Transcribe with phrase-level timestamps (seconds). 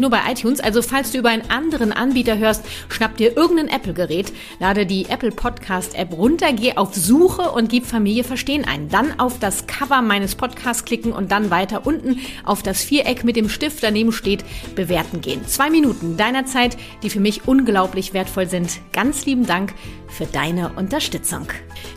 [0.00, 0.60] nur bei iTunes.
[0.60, 5.30] Also falls du über einen anderen Anbieter hörst, schnapp dir irgendein Apple-Gerät, lade die Apple
[5.30, 8.88] Podcast App runter, geh auf Suche und gib Familie Verstehen ein.
[8.88, 13.36] Dann auf das Cover meines Podcasts klicken und dann weiter unten auf das Viereck mit
[13.36, 15.46] dem Stift daneben steht, bewerten gehen.
[15.46, 18.80] Zwei Minuten deiner Zeit, die für mich unglaublich wertvoll sind.
[18.92, 19.74] Ganz lieben Dank
[20.10, 21.46] für deine Unterstützung.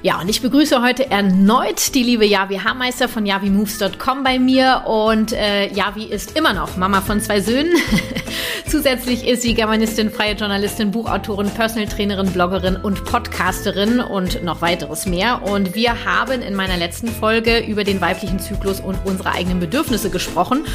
[0.01, 4.83] Ja, und ich begrüße heute erneut die liebe Javi Haarmeister von javimoves.com bei mir.
[4.85, 7.72] Und äh, Javi ist immer noch Mama von zwei Söhnen.
[8.67, 15.05] Zusätzlich ist sie Germanistin, freie Journalistin, Buchautorin, Personal Trainerin, Bloggerin und Podcasterin und noch weiteres
[15.05, 15.41] mehr.
[15.43, 20.09] Und wir haben in meiner letzten Folge über den weiblichen Zyklus und unsere eigenen Bedürfnisse
[20.09, 20.65] gesprochen.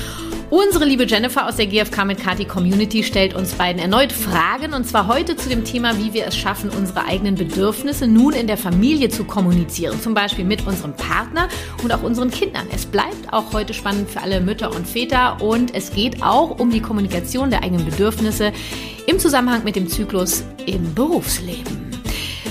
[0.50, 4.86] Unsere liebe Jennifer aus der GfK mit Kati Community stellt uns beiden erneut Fragen und
[4.86, 8.56] zwar heute zu dem Thema, wie wir es schaffen, unsere eigenen Bedürfnisse nun in der
[8.56, 11.50] Familie zu kommunizieren, zum Beispiel mit unserem Partner
[11.82, 12.66] und auch unseren Kindern.
[12.74, 16.70] Es bleibt auch heute spannend für alle Mütter und Väter und es geht auch um
[16.70, 18.52] die Kommunikation der eigenen Bedürfnisse
[19.06, 21.77] im Zusammenhang mit dem Zyklus im Berufsleben.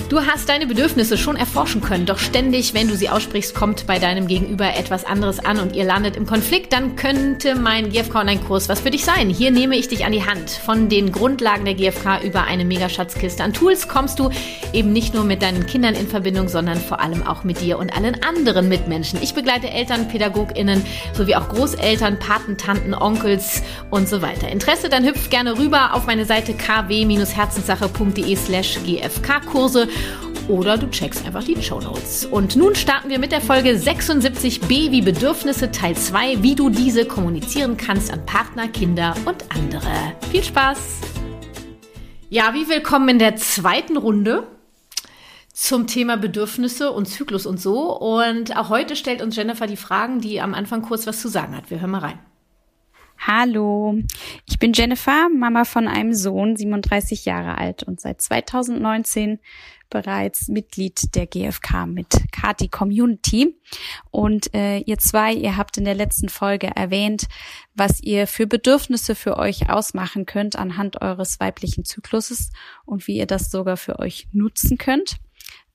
[0.08, 3.98] Du hast deine Bedürfnisse schon erforschen können, doch ständig, wenn du sie aussprichst, kommt bei
[3.98, 8.70] deinem Gegenüber etwas anderes an und ihr landet im Konflikt, dann könnte mein GFK Online-Kurs
[8.70, 9.28] was für dich sein.
[9.28, 10.48] Hier nehme ich dich an die Hand.
[10.48, 14.30] Von den Grundlagen der GFK über eine Megaschatzkiste an Tools kommst du
[14.72, 17.94] eben nicht nur mit deinen Kindern in Verbindung, sondern vor allem auch mit dir und
[17.94, 19.18] allen anderen Mitmenschen.
[19.22, 24.48] Ich begleite Eltern, PädagogInnen sowie auch Großeltern, Paten, Tanten, Onkels und so weiter.
[24.48, 29.86] Interesse, dann hüpft gerne rüber auf meine Seite kw-herzenssache.de slash GFK-Kurse
[30.48, 32.24] oder du checkst einfach die Show Notes.
[32.24, 37.04] Und nun starten wir mit der Folge 76b wie Bedürfnisse Teil 2, wie du diese
[37.04, 39.92] kommunizieren kannst an Partner, Kinder und andere.
[40.30, 41.00] Viel Spaß!
[42.30, 44.46] Ja, wie willkommen in der zweiten Runde
[45.52, 47.98] zum Thema Bedürfnisse und Zyklus und so.
[47.98, 51.56] Und auch heute stellt uns Jennifer die Fragen, die am Anfang kurz was zu sagen
[51.56, 51.70] hat.
[51.70, 52.18] Wir hören mal rein.
[53.20, 53.98] Hallo,
[54.46, 59.40] ich bin Jennifer, Mama von einem Sohn, 37 Jahre alt und seit 2019
[59.90, 63.56] bereits Mitglied der GfK mit Kati Community.
[64.10, 67.26] Und äh, ihr zwei, ihr habt in der letzten Folge erwähnt,
[67.74, 72.50] was ihr für Bedürfnisse für euch ausmachen könnt anhand eures weiblichen Zykluses
[72.84, 75.16] und wie ihr das sogar für euch nutzen könnt.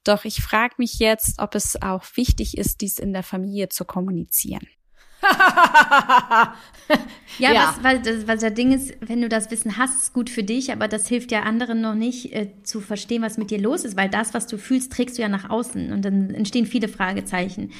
[0.03, 3.85] Doch ich frage mich jetzt, ob es auch wichtig ist, dies in der Familie zu
[3.85, 4.67] kommunizieren.
[7.39, 7.75] ja, ja.
[7.75, 10.43] Was, weil, das, weil das Ding ist, wenn du das Wissen hast, ist gut für
[10.43, 13.85] dich, aber das hilft ja anderen noch nicht äh, zu verstehen, was mit dir los
[13.85, 16.87] ist, weil das, was du fühlst, trägst du ja nach außen und dann entstehen viele
[16.87, 17.71] Fragezeichen.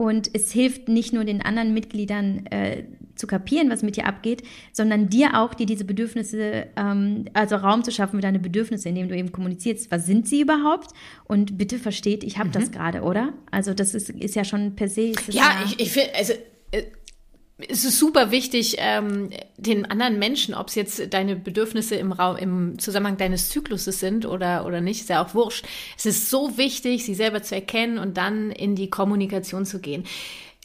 [0.00, 2.84] Und es hilft nicht nur den anderen Mitgliedern äh,
[3.16, 7.82] zu kapieren, was mit dir abgeht, sondern dir auch, dir diese Bedürfnisse, ähm, also Raum
[7.82, 10.92] zu schaffen für deine Bedürfnisse, indem du eben kommunizierst, was sind sie überhaupt?
[11.24, 12.52] Und bitte versteht, ich habe mhm.
[12.52, 13.32] das gerade, oder?
[13.50, 15.14] Also das ist, ist ja schon per se.
[15.30, 16.32] ja, ja, ich, ich finde, also
[16.70, 22.36] es ist super wichtig, ähm, den anderen Menschen, ob es jetzt deine Bedürfnisse im Raum,
[22.36, 25.66] im Zusammenhang deines Zykluses sind oder, oder nicht, ist ja auch wurscht.
[25.96, 30.04] Es ist so wichtig, sie selber zu erkennen und dann in die Kommunikation zu gehen.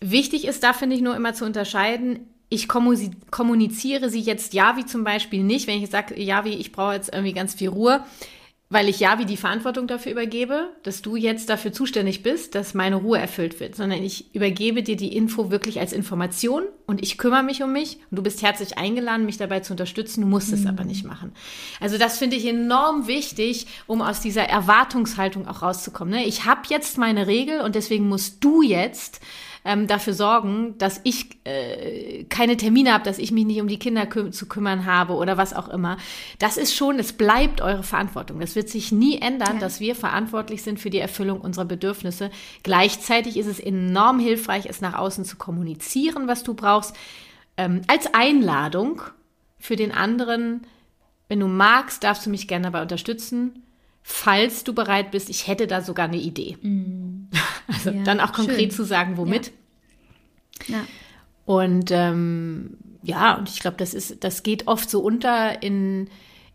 [0.02, 4.86] Wichtig ist da, finde ich, nur immer zu unterscheiden, ich kommuniziere sie jetzt ja wie
[4.86, 8.04] zum Beispiel nicht, wenn ich sage, ja wie ich brauche jetzt irgendwie ganz viel Ruhe,
[8.74, 12.74] weil ich ja wie die Verantwortung dafür übergebe, dass du jetzt dafür zuständig bist, dass
[12.74, 17.20] meine Ruhe erfüllt wird, sondern ich übergebe dir die Info wirklich als Information und ich
[17.20, 20.48] kümmere mich um mich und du bist herzlich eingeladen, mich dabei zu unterstützen, du musst
[20.48, 20.56] mhm.
[20.56, 21.34] es aber nicht machen.
[21.80, 26.16] Also das finde ich enorm wichtig, um aus dieser Erwartungshaltung auch rauszukommen.
[26.16, 26.26] Ne?
[26.26, 29.22] Ich habe jetzt meine Regel und deswegen musst du jetzt
[29.66, 33.80] ähm, dafür sorgen, dass ich äh, keine Termine habe, dass ich mich nicht um die
[33.80, 35.98] Kinder kü zu kümmern habe oder was auch immer.
[36.40, 38.40] Das ist schon, es bleibt eure Verantwortung.
[38.40, 39.60] Das wird sich nie ändern, ja.
[39.60, 42.30] dass wir verantwortlich sind für die Erfüllung unserer Bedürfnisse.
[42.64, 46.96] Gleichzeitig ist es enorm hilfreich, es nach außen zu kommunizieren, was du brauchst,
[47.56, 49.02] ähm, als Einladung
[49.60, 50.62] für den anderen,
[51.30, 53.64] wenn du magst, darfst du mich gerne dabei unterstützen.
[54.02, 56.58] Falls du bereit bist, ich hätte da sogar eine Idee.
[56.62, 57.30] Mm.
[57.68, 58.72] Also ja, dann auch konkret schön.
[58.72, 59.52] zu sagen, womit.
[60.68, 60.78] Ja.
[60.78, 60.86] ja.
[61.46, 66.10] Und ähm, ja, und ich glaube, das ist, das geht oft so unter in,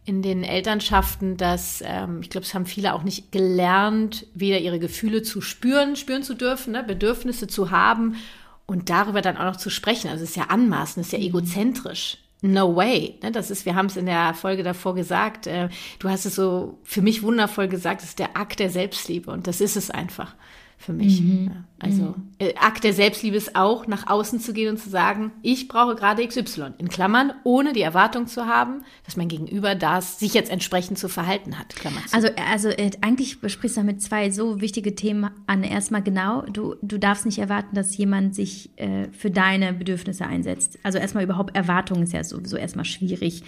[0.04, 4.78] in den Elternschaften, dass ähm, ich glaube, es haben viele auch nicht gelernt, wieder ihre
[4.78, 6.82] Gefühle zu spüren, spüren zu dürfen, ne?
[6.82, 8.16] Bedürfnisse zu haben
[8.64, 10.08] und darüber dann auch noch zu sprechen.
[10.08, 11.26] Also es ist ja anmaßend, es ist ja mhm.
[11.26, 12.18] egozentrisch.
[12.40, 13.18] No way.
[13.22, 13.32] Ne?
[13.32, 15.46] Das ist, wir haben es in der Folge davor gesagt.
[15.46, 15.68] Äh,
[15.98, 19.46] du hast es so für mich wundervoll gesagt, es ist der Akt der Selbstliebe und
[19.46, 20.34] das ist es einfach
[20.78, 21.20] für mich.
[21.20, 21.50] Mhm.
[21.80, 22.14] Also mhm.
[22.38, 25.96] Äh, Akt der Selbstliebe ist auch, nach außen zu gehen und zu sagen, ich brauche
[25.96, 30.50] gerade XY, in Klammern, ohne die Erwartung zu haben, dass mein Gegenüber das sich jetzt
[30.50, 31.74] entsprechend zu verhalten hat.
[31.74, 32.14] Klammer zu.
[32.14, 35.64] Also, also äh, eigentlich besprichst du damit zwei so wichtige Themen an.
[35.64, 40.78] Erstmal genau, du, du darfst nicht erwarten, dass jemand sich äh, für deine Bedürfnisse einsetzt.
[40.84, 43.42] Also erstmal überhaupt Erwartung ist ja sowieso erstmal schwierig.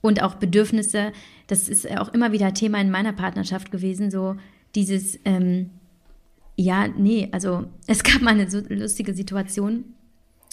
[0.00, 1.12] Und auch Bedürfnisse,
[1.46, 4.36] das ist auch immer wieder Thema in meiner Partnerschaft gewesen, so
[4.74, 5.70] dieses, ähm,
[6.62, 9.84] ja, nee, also es gab mal eine so lustige Situation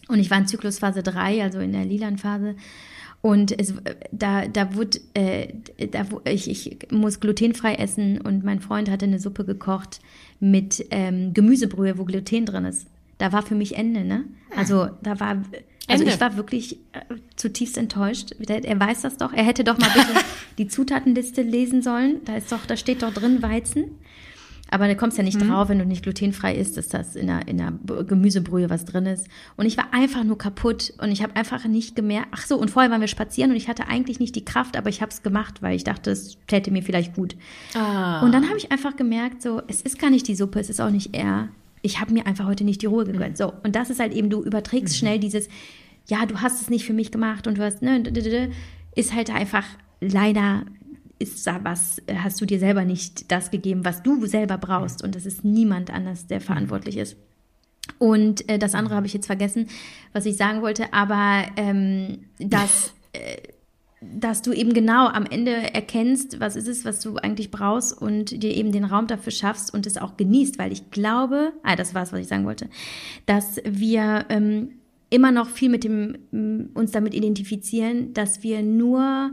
[0.08, 2.56] und ich war in Zyklusphase 3, also in der Lilan-Phase.
[3.22, 3.74] Und es,
[4.12, 5.50] da, da wurde, äh,
[5.92, 10.00] da, ich, ich muss glutenfrei essen und mein Freund hatte eine Suppe gekocht
[10.40, 12.88] mit ähm, Gemüsebrühe, wo Gluten drin ist.
[13.18, 14.24] Da war für mich Ende, ne?
[14.56, 15.32] Also da war,
[15.88, 16.06] also Ende.
[16.06, 18.32] ich war wirklich äh, zutiefst enttäuscht.
[18.48, 19.34] Er weiß das doch.
[19.34, 20.08] Er hätte doch mal bitte
[20.58, 22.22] die Zutatenliste lesen sollen.
[22.24, 23.98] Da ist doch, da steht doch drin Weizen.
[24.72, 25.50] Aber da kommst ja nicht mhm.
[25.50, 27.74] drauf, wenn du nicht glutenfrei isst, dass das in einer, in einer
[28.04, 29.28] Gemüsebrühe was drin ist.
[29.58, 32.70] Und ich war einfach nur kaputt und ich habe einfach nicht gemerkt, ach so, und
[32.70, 35.24] vorher waren wir spazieren und ich hatte eigentlich nicht die Kraft, aber ich habe es
[35.24, 37.36] gemacht, weil ich dachte, es täte mir vielleicht gut.
[37.74, 38.22] Ah.
[38.22, 40.80] Und dann habe ich einfach gemerkt, so, es ist gar nicht die Suppe, es ist
[40.80, 41.50] auch nicht er.
[41.82, 43.38] Ich habe mir einfach heute nicht die Ruhe gegönnt.
[43.38, 44.98] So, und das ist halt eben, du überträgst mhm.
[44.98, 45.48] schnell dieses,
[46.08, 48.04] ja, du hast es nicht für mich gemacht und du hast, ne,
[48.96, 49.66] ist halt einfach
[50.02, 50.64] leider
[51.20, 55.04] ist was, hast du dir selber nicht das gegeben, was du selber brauchst.
[55.04, 57.18] Und das ist niemand anders, der verantwortlich ist.
[57.98, 59.68] Und äh, das andere habe ich jetzt vergessen,
[60.14, 63.38] was ich sagen wollte, aber ähm, dass, äh,
[64.02, 68.42] dass du eben genau am Ende erkennst, was ist es, was du eigentlich brauchst und
[68.44, 71.94] dir eben den Raum dafür schaffst und es auch genießt, weil ich glaube, ah, das
[71.94, 72.70] war es, was ich sagen wollte,
[73.26, 74.80] dass wir ähm,
[75.10, 79.32] immer noch viel mit dem, uns damit identifizieren, dass wir nur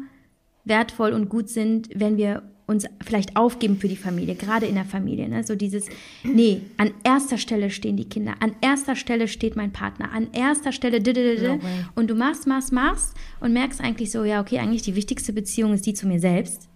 [0.67, 4.85] wertvoll und gut sind, wenn wir uns vielleicht aufgeben für die Familie, gerade in der
[4.85, 5.29] Familie.
[5.29, 5.45] Ne?
[5.45, 5.87] So dieses,
[6.25, 10.73] nee, an erster Stelle stehen die Kinder, an erster Stelle steht mein Partner, an erster
[10.73, 11.61] Stelle, no
[11.95, 15.75] und du machst, machst, machst und merkst eigentlich so, ja, okay, eigentlich die wichtigste Beziehung
[15.75, 16.69] ist die zu mir selbst.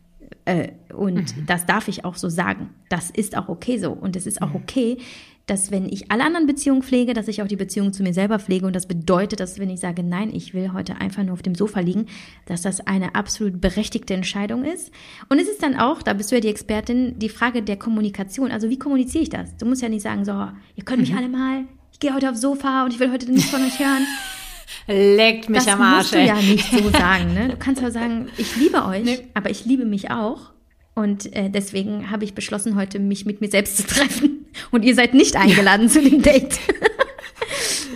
[0.44, 1.46] Äh, und mhm.
[1.46, 2.70] das darf ich auch so sagen.
[2.88, 3.92] Das ist auch okay so.
[3.92, 4.56] Und es ist auch mhm.
[4.56, 4.98] okay,
[5.46, 8.38] dass wenn ich alle anderen Beziehungen pflege, dass ich auch die Beziehung zu mir selber
[8.38, 8.66] pflege.
[8.66, 11.56] Und das bedeutet, dass wenn ich sage, nein, ich will heute einfach nur auf dem
[11.56, 12.06] Sofa liegen,
[12.46, 14.92] dass das eine absolut berechtigte Entscheidung ist.
[15.28, 18.52] Und es ist dann auch, da bist du ja die Expertin, die Frage der Kommunikation.
[18.52, 19.56] Also wie kommuniziere ich das?
[19.56, 21.18] Du musst ja nicht sagen, so, ihr könnt mich mhm.
[21.18, 24.06] alle mal, ich gehe heute aufs Sofa und ich will heute nichts von euch hören.
[24.87, 26.11] Leckt mich das am Arsch.
[26.11, 27.34] Das musst du ja nicht so sagen.
[27.34, 27.49] Ne?
[27.49, 29.28] Du kannst ja sagen, ich liebe euch, nee.
[29.34, 30.50] aber ich liebe mich auch.
[30.94, 34.46] Und äh, deswegen habe ich beschlossen, heute mich mit mir selbst zu treffen.
[34.70, 36.58] Und ihr seid nicht eingeladen zu dem Date.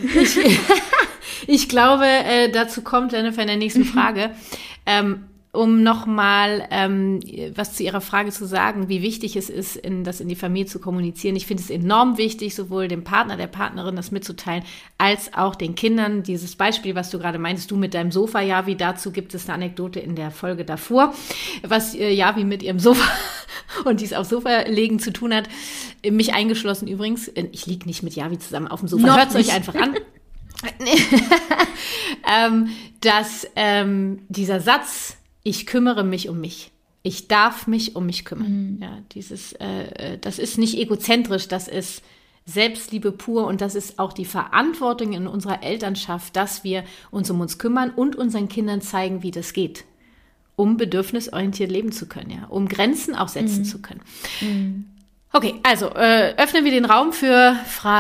[0.15, 0.39] ich,
[1.47, 3.87] ich glaube, äh, dazu kommt Jennifer in der nächsten mhm.
[3.87, 4.31] Frage.
[4.87, 7.21] Ähm, um nochmal ähm,
[7.55, 10.67] was zu Ihrer Frage zu sagen, wie wichtig es ist, in, das in die Familie
[10.67, 11.37] zu kommunizieren.
[11.37, 14.65] Ich finde es enorm wichtig, sowohl dem Partner, der Partnerin das mitzuteilen,
[14.99, 16.23] als auch den Kindern.
[16.23, 19.47] Dieses Beispiel, was du gerade meinst, du mit deinem Sofa, ja, wie dazu gibt es
[19.47, 21.15] eine Anekdote in der Folge davor,
[21.63, 23.09] was äh, ja wie mit ihrem Sofa
[23.85, 25.49] und dies aufs Sofa legen zu tun hat.
[26.09, 27.31] Mich eingeschlossen übrigens.
[27.53, 29.17] Ich liege nicht mit Javi zusammen auf dem Sofa.
[29.17, 29.95] Hört es euch einfach an.
[32.29, 32.69] ähm,
[33.01, 36.73] dass ähm, dieser Satz, ich kümmere mich um mich.
[37.05, 38.77] Ich darf mich um mich kümmern.
[38.77, 38.83] Mhm.
[38.83, 42.03] Ja, dieses, äh, äh, das ist nicht egozentrisch, das ist
[42.47, 47.41] Selbstliebe pur und das ist auch die Verantwortung in unserer Elternschaft, dass wir uns um
[47.41, 49.85] uns kümmern und unseren Kindern zeigen, wie das geht,
[50.57, 53.65] um bedürfnisorientiert leben zu können, ja, um Grenzen auch setzen mhm.
[53.65, 54.01] zu können.
[54.41, 54.85] Mhm.
[55.33, 57.57] Okay, also äh, öffnen wir den Raum für,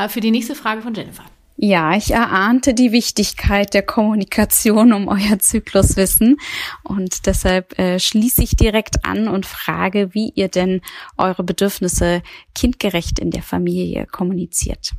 [0.08, 1.24] für die nächste Frage von Jennifer.
[1.56, 6.37] Ja, ich erahnte die Wichtigkeit der Kommunikation um euer Zykluswissen
[6.82, 10.80] und deshalb äh, schließe ich direkt an und frage, wie ihr denn
[11.16, 12.23] eure Bedürfnisse
[12.54, 14.92] kindgerecht in der Familie kommuniziert.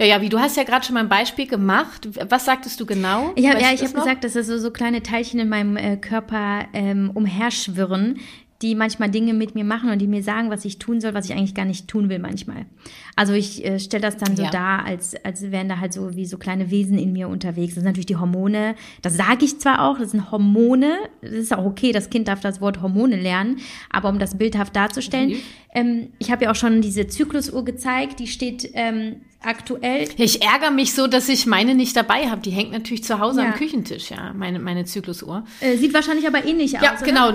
[0.00, 2.08] Ja, ja, wie du hast ja gerade schon mal ein Beispiel gemacht.
[2.28, 3.30] Was sagtest du genau?
[3.36, 6.66] Ich hab, ja, ich habe gesagt, dass so, so kleine Teilchen in meinem äh, Körper
[6.72, 8.18] ähm, umherschwirren,
[8.62, 11.26] die manchmal Dinge mit mir machen und die mir sagen, was ich tun soll, was
[11.28, 12.66] ich eigentlich gar nicht tun will manchmal.
[13.16, 14.50] Also ich äh, stelle das dann so Ja.
[14.50, 17.74] dar, als, als wären da halt so wie so kleine Wesen in mir unterwegs.
[17.74, 18.74] Das sind natürlich die Hormone.
[19.02, 20.92] Das sage ich zwar auch, das sind Hormone.
[21.20, 23.58] Das ist auch okay, das Kind darf das Wort Hormone lernen,
[23.90, 25.36] aber um das bildhaft darzustellen, Mhm.
[25.74, 30.70] ähm, ich habe ja auch schon diese Zyklusuhr gezeigt, die steht ähm, aktuell Ich ärgere
[30.70, 32.40] mich so, dass ich meine nicht dabei habe.
[32.40, 33.48] Die hängt natürlich zu Hause Ja.
[33.48, 35.44] am Küchentisch, ja, meine, meine Zyklusuhr.
[35.60, 37.02] Äh, sieht wahrscheinlich aber ähnlich Ja, aus.
[37.02, 37.06] oder?
[37.06, 37.32] genau.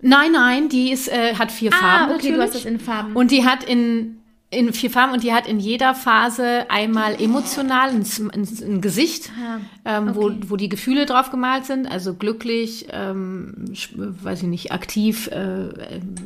[0.00, 2.14] Nein, nein, die ist, äh, hat vier Ah, Farben.
[2.14, 2.40] okay, du natürlich.
[2.46, 3.16] hast das in Farben.
[3.16, 4.18] Und die hat in,
[4.50, 9.30] in vier Farben und die hat in jeder Phase einmal emotional ein, ein, ein Gesicht,
[9.38, 10.16] Ah, ähm, okay.
[10.44, 11.90] wo, wo die Gefühle drauf gemalt sind.
[11.90, 13.54] Also glücklich, ähm,
[13.98, 15.68] weiß ich nicht, aktiv, äh,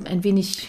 [0.09, 0.69] ein wenig.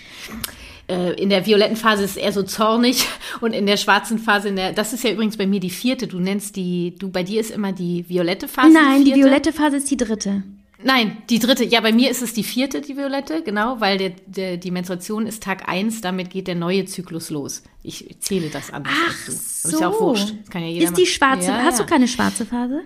[0.87, 3.05] äh, In der violetten Phase ist es eher so zornig
[3.41, 6.07] und in der schwarzen Phase, in der, das ist ja übrigens bei mir die vierte.
[6.07, 8.71] Du nennst die, du bei dir ist immer die violette Phase.
[8.73, 9.19] Nein, die vierte.
[9.27, 10.43] violette Phase ist die dritte.
[10.85, 11.63] Nein, die dritte.
[11.63, 15.27] Ja, bei mir ist es die vierte, die Violette, genau, weil der, der, die Menstruation
[15.27, 17.63] ist Tag eins, damit geht der neue Zyklus los.
[17.83, 19.69] Ich zähle das anders Ach so.
[19.69, 20.33] Ist ja auch wurscht.
[20.41, 21.85] Das kann ja jeder ist die schwarze, Ja, hast ja.
[21.85, 22.81] du keine schwarze Phase?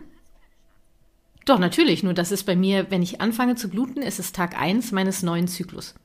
[1.45, 2.03] Doch, natürlich.
[2.03, 5.23] Nur das ist bei mir, wenn ich anfange zu bluten, ist es Tag eins meines
[5.23, 5.95] neuen Zyklus.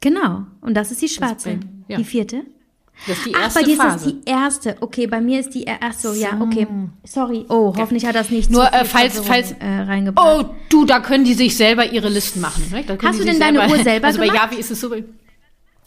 [0.00, 0.46] Genau.
[0.60, 1.56] Und das ist die schwarze.
[1.56, 1.96] bei- ja.
[1.98, 2.44] Die vierte?
[3.06, 3.96] Das ist die Ach, erste bei dir Phase.
[3.96, 4.76] ist das die erste.
[4.80, 6.66] Okay, bei mir ist die er- ach so, ja, okay.
[7.04, 7.44] Sorry.
[7.48, 10.46] Oh, hoffentlich hat das nicht Nur, äh, falls- falls- äh, reingebracht.
[10.46, 12.62] Oh, du, da können die sich selber ihre Listen machen.
[12.70, 12.82] Ne?
[13.02, 14.50] Hast du denn deine Uhr selber Also bei gemacht?
[14.52, 14.90] Javi ist es so.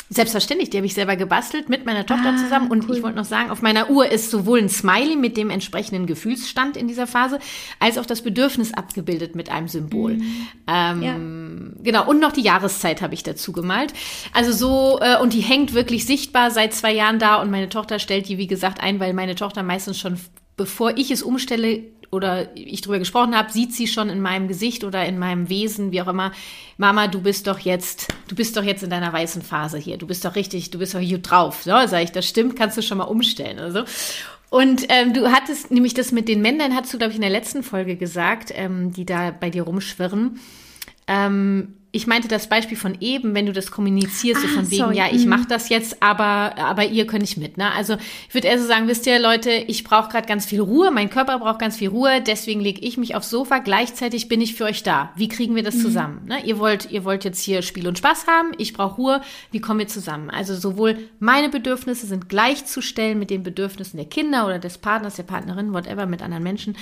[0.09, 2.71] Selbstverständlich, die habe ich selber gebastelt mit meiner Tochter Ah, zusammen.
[2.71, 2.95] Und cool.
[2.97, 6.77] ich wollte noch sagen, auf meiner Uhr ist sowohl ein Smiley mit dem entsprechenden Gefühlsstand
[6.77, 7.39] in dieser Phase,
[7.79, 10.13] als auch das Bedürfnis abgebildet mit einem Symbol.
[10.13, 10.47] Mhm.
[10.67, 13.93] Ähm, Genau, und noch die Jahreszeit habe ich dazu gemalt.
[14.33, 17.99] Also so, äh, und die hängt wirklich sichtbar seit zwei Jahren da und meine Tochter
[17.99, 20.17] stellt die, wie gesagt, ein, weil meine Tochter meistens schon,
[20.55, 24.83] bevor ich es umstelle, oder ich drüber gesprochen habe, sieht sie schon in meinem Gesicht
[24.83, 26.31] oder in meinem Wesen, wie auch immer,
[26.77, 29.97] Mama, du bist doch jetzt, du bist doch jetzt in deiner weißen Phase hier.
[29.97, 31.63] Du bist doch richtig, du bist doch hier drauf.
[31.63, 33.83] So, sag ich, das stimmt, kannst du schon mal umstellen oder so.
[34.49, 37.29] Und ähm, du hattest nämlich das mit den Männern, hast du, glaube ich, in der
[37.29, 40.39] letzten Folge gesagt, ähm, die da bei dir rumschwirren.
[41.07, 44.83] Ähm, ich meinte das Beispiel von eben, wenn du das kommunizierst, so Ah, von wegen,
[44.83, 44.97] sorry.
[44.97, 45.29] ja, ich Mhm.
[45.29, 47.57] mache das jetzt, aber, aber ihr könnt nicht mit.
[47.57, 47.71] Ne?
[47.71, 47.95] Also
[48.27, 51.09] ich würde eher so sagen, wisst ihr, Leute, ich brauche gerade ganz viel Ruhe, mein
[51.09, 54.65] Körper braucht ganz viel Ruhe, deswegen lege ich mich aufs Sofa, gleichzeitig bin ich für
[54.65, 55.11] euch da.
[55.15, 55.81] Wie kriegen wir das Mhm.
[55.81, 56.21] zusammen?
[56.27, 56.45] Ne?
[56.45, 59.21] Ihr, wollt, ihr wollt jetzt hier Spiel und Spaß haben, ich brauche Ruhe,
[59.51, 60.29] wie kommen wir zusammen?
[60.29, 65.23] Also sowohl meine Bedürfnisse sind gleichzustellen mit den Bedürfnissen der Kinder oder des Partners, der
[65.23, 66.77] Partnerin, whatever, mit anderen Menschen.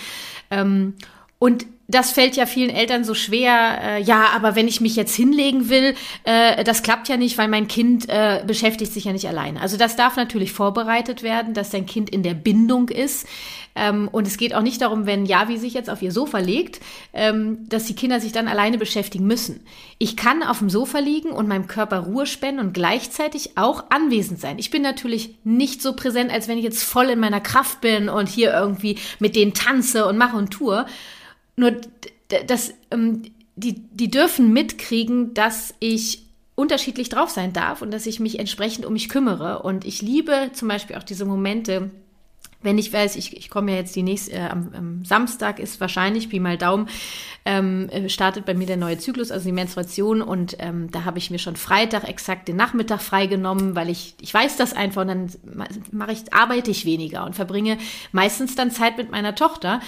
[0.51, 0.95] Ähm,
[1.39, 3.79] und das fällt ja vielen Eltern so schwer.
[3.81, 7.47] Äh, ja, aber wenn ich mich jetzt hinlegen will, äh, das klappt ja nicht, weil
[7.47, 9.61] mein Kind äh, beschäftigt sich ja nicht alleine.
[9.61, 13.27] Also das darf natürlich vorbereitet werden, dass dein Kind in der Bindung ist.
[13.75, 16.79] Ähm, und es geht auch nicht darum, wenn Javi sich jetzt auf ihr Sofa legt,
[17.13, 19.59] ähm, dass die Kinder sich dann alleine beschäftigen müssen.
[19.99, 24.39] Ich kann auf dem Sofa liegen und meinem Körper Ruhe spenden und gleichzeitig auch anwesend
[24.39, 24.57] sein.
[24.59, 28.09] Ich bin natürlich nicht so präsent, als wenn ich jetzt voll in meiner Kraft bin
[28.09, 30.85] und hier irgendwie mit denen tanze und mache und tue.
[31.55, 31.73] Nur
[32.47, 33.23] das, ähm,
[33.55, 36.23] die, die dürfen mitkriegen, dass ich
[36.55, 39.61] unterschiedlich drauf sein darf und dass ich mich entsprechend um mich kümmere.
[39.63, 41.91] Und ich liebe zum Beispiel auch diese Momente,
[42.61, 45.79] wenn ich weiß, ich, ich komme ja jetzt die nächste, äh, am, am Samstag ist
[45.79, 46.89] wahrscheinlich, wie mal Daumen,
[47.45, 50.21] ähm, äh, startet bei mir der neue Zyklus, also die Menstruation.
[50.21, 54.33] Und ähm, da habe ich mir schon Freitag exakt den Nachmittag freigenommen, weil ich, ich
[54.33, 55.03] weiß das einfach.
[55.03, 55.31] Und dann
[55.91, 57.77] mache ich, arbeite ich weniger und verbringe
[58.11, 59.79] meistens dann Zeit mit meiner Tochter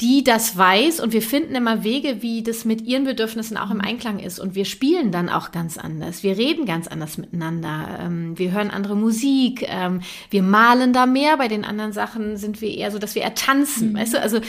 [0.00, 3.80] die das weiß und wir finden immer Wege, wie das mit ihren Bedürfnissen auch im
[3.80, 4.40] Einklang ist.
[4.40, 6.24] Und wir spielen dann auch ganz anders.
[6.24, 8.00] Wir reden ganz anders miteinander.
[8.00, 9.64] Ähm, wir hören andere Musik.
[9.68, 11.36] Ähm, wir malen da mehr.
[11.36, 13.94] Bei den anderen Sachen sind wir eher so, dass wir eher tanzen.
[13.94, 14.40] Weißt du, also,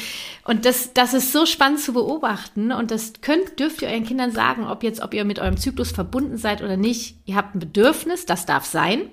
[0.45, 2.71] und das, das ist so spannend zu beobachten.
[2.71, 5.91] Und das könnt, dürft ihr euren Kindern sagen, ob jetzt, ob ihr mit eurem Zyklus
[5.91, 7.17] verbunden seid oder nicht.
[7.25, 9.11] Ihr habt ein Bedürfnis, das darf sein.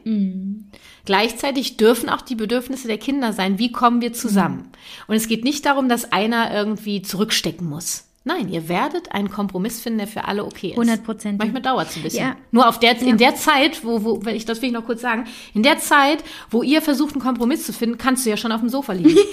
[1.04, 3.58] Gleichzeitig dürfen auch die Bedürfnisse der Kinder sein.
[3.58, 4.70] Wie kommen wir zusammen?
[5.08, 8.04] Und es geht nicht darum, dass einer irgendwie zurückstecken muss.
[8.24, 10.78] Nein, ihr werdet einen Kompromiss finden, der für alle okay ist.
[10.78, 11.38] 100%.
[11.38, 12.24] Manchmal dauert es ein bisschen.
[12.24, 12.36] Ja.
[12.52, 15.00] Nur auf der, in der Zeit, wo, wo, wenn ich das will ich noch kurz
[15.00, 15.24] sagen,
[15.54, 18.60] in der Zeit, wo ihr versucht, einen Kompromiss zu finden, kannst du ja schon auf
[18.60, 19.18] dem Sofa liegen.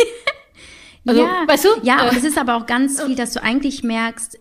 [1.06, 1.70] Also, ja, weißt du?
[1.84, 4.38] Ja, Äh, und es ist aber auch ganz viel, dass du eigentlich merkst,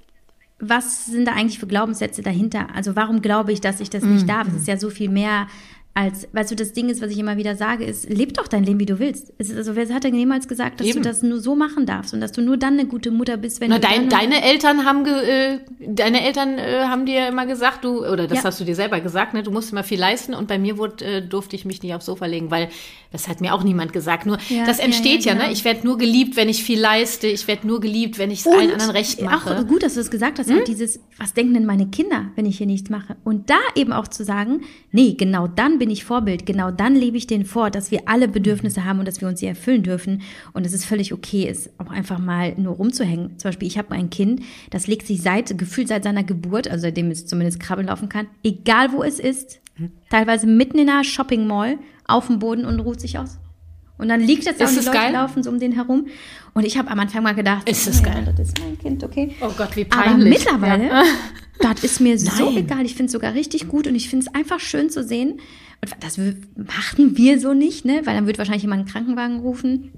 [0.59, 2.67] was sind da eigentlich für Glaubenssätze dahinter?
[2.75, 4.15] Also warum glaube ich, dass ich das Mhm.
[4.15, 4.49] nicht darf?
[4.49, 5.47] Es ist ja so viel mehr
[5.95, 8.63] als, weißt du, das Ding ist, was ich immer wieder sage, ist, leb doch dein
[8.63, 9.33] Leben, wie du willst.
[9.39, 11.03] Es ist, also wer hat denn jemals gesagt, dass Eben.
[11.03, 13.61] du das nur so machen darfst und dass du nur dann eine gute Mutter bist,
[13.61, 17.47] wenn Na, du dein, deine Eltern haben ge, äh, deine Eltern äh, haben dir immer
[17.47, 18.45] gesagt, du oder das Ja.
[18.45, 21.05] hast du dir selber gesagt, ne, du musst immer viel leisten und bei mir wurde,
[21.05, 22.69] äh, durfte ich mich nicht aufs Sofa legen, weil
[23.11, 24.27] Das hat mir auch niemand gesagt.
[24.27, 25.47] Nur ja, das entsteht ja, ja, ja genau.
[25.47, 25.53] ne?
[25.53, 27.27] Ich werde nur geliebt, wenn ich viel leiste.
[27.27, 29.59] Ich werde nur geliebt, wenn ich es allen anderen recht mache.
[29.59, 30.51] Auch gut, dass du es gesagt hast.
[30.51, 30.59] Hm?
[30.59, 33.17] Auch dieses, was denken denn meine Kinder, wenn ich hier nichts mache?
[33.25, 34.61] Und da eben auch zu sagen,
[34.93, 36.45] nee, genau dann bin ich Vorbild.
[36.45, 39.41] Genau dann lebe ich denen vor, dass wir alle Bedürfnisse haben und dass wir uns
[39.41, 40.23] sie erfüllen dürfen.
[40.53, 43.39] Und es ist völlig okay, ist auch einfach mal nur rumzuhängen.
[43.39, 46.83] Zum Beispiel, ich habe ein Kind, das legt sich seit, gefühlt seit seiner Geburt, also
[46.83, 49.93] seitdem es zumindest krabbeln laufen kann, egal wo es ist, hm?
[50.11, 53.39] teilweise mitten in einer Shopping Mall, auf dem Boden und ruht sich aus.
[53.99, 55.13] Und dann liegt es da und die Leute geil?
[55.13, 56.07] laufen so um den herum.
[56.55, 58.25] Und ich habe am Anfang mal gedacht, ist das geil?
[58.37, 59.35] das ist mein Kind, okay.
[59.41, 60.49] Oh Gott, wie peinlich.
[60.49, 61.03] Aber mittlerweile, ja.
[61.61, 62.19] das ist mir Nein.
[62.19, 62.85] so egal.
[62.85, 65.41] Ich finde es sogar richtig gut und ich finde es einfach schön zu sehen.
[65.81, 66.19] Und das
[66.57, 68.03] machten wir so nicht, ne?
[68.05, 69.93] Weil dann wird wahrscheinlich jemand einen Krankenwagen rufen.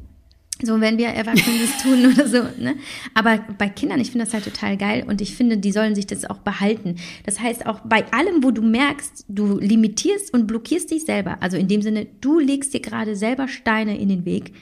[0.63, 2.77] So, wenn wir Erwachsene das tun oder so, ne?
[3.15, 6.07] Aber bei Kindern, ich finde das halt total geil und ich finde, die sollen sich
[6.07, 6.97] das auch behalten.
[7.25, 11.57] Das heißt, auch bei allem, wo du merkst, du limitierst und blockierst dich selber, also
[11.57, 14.53] in dem Sinne, du legst dir gerade selber Steine in den Weg,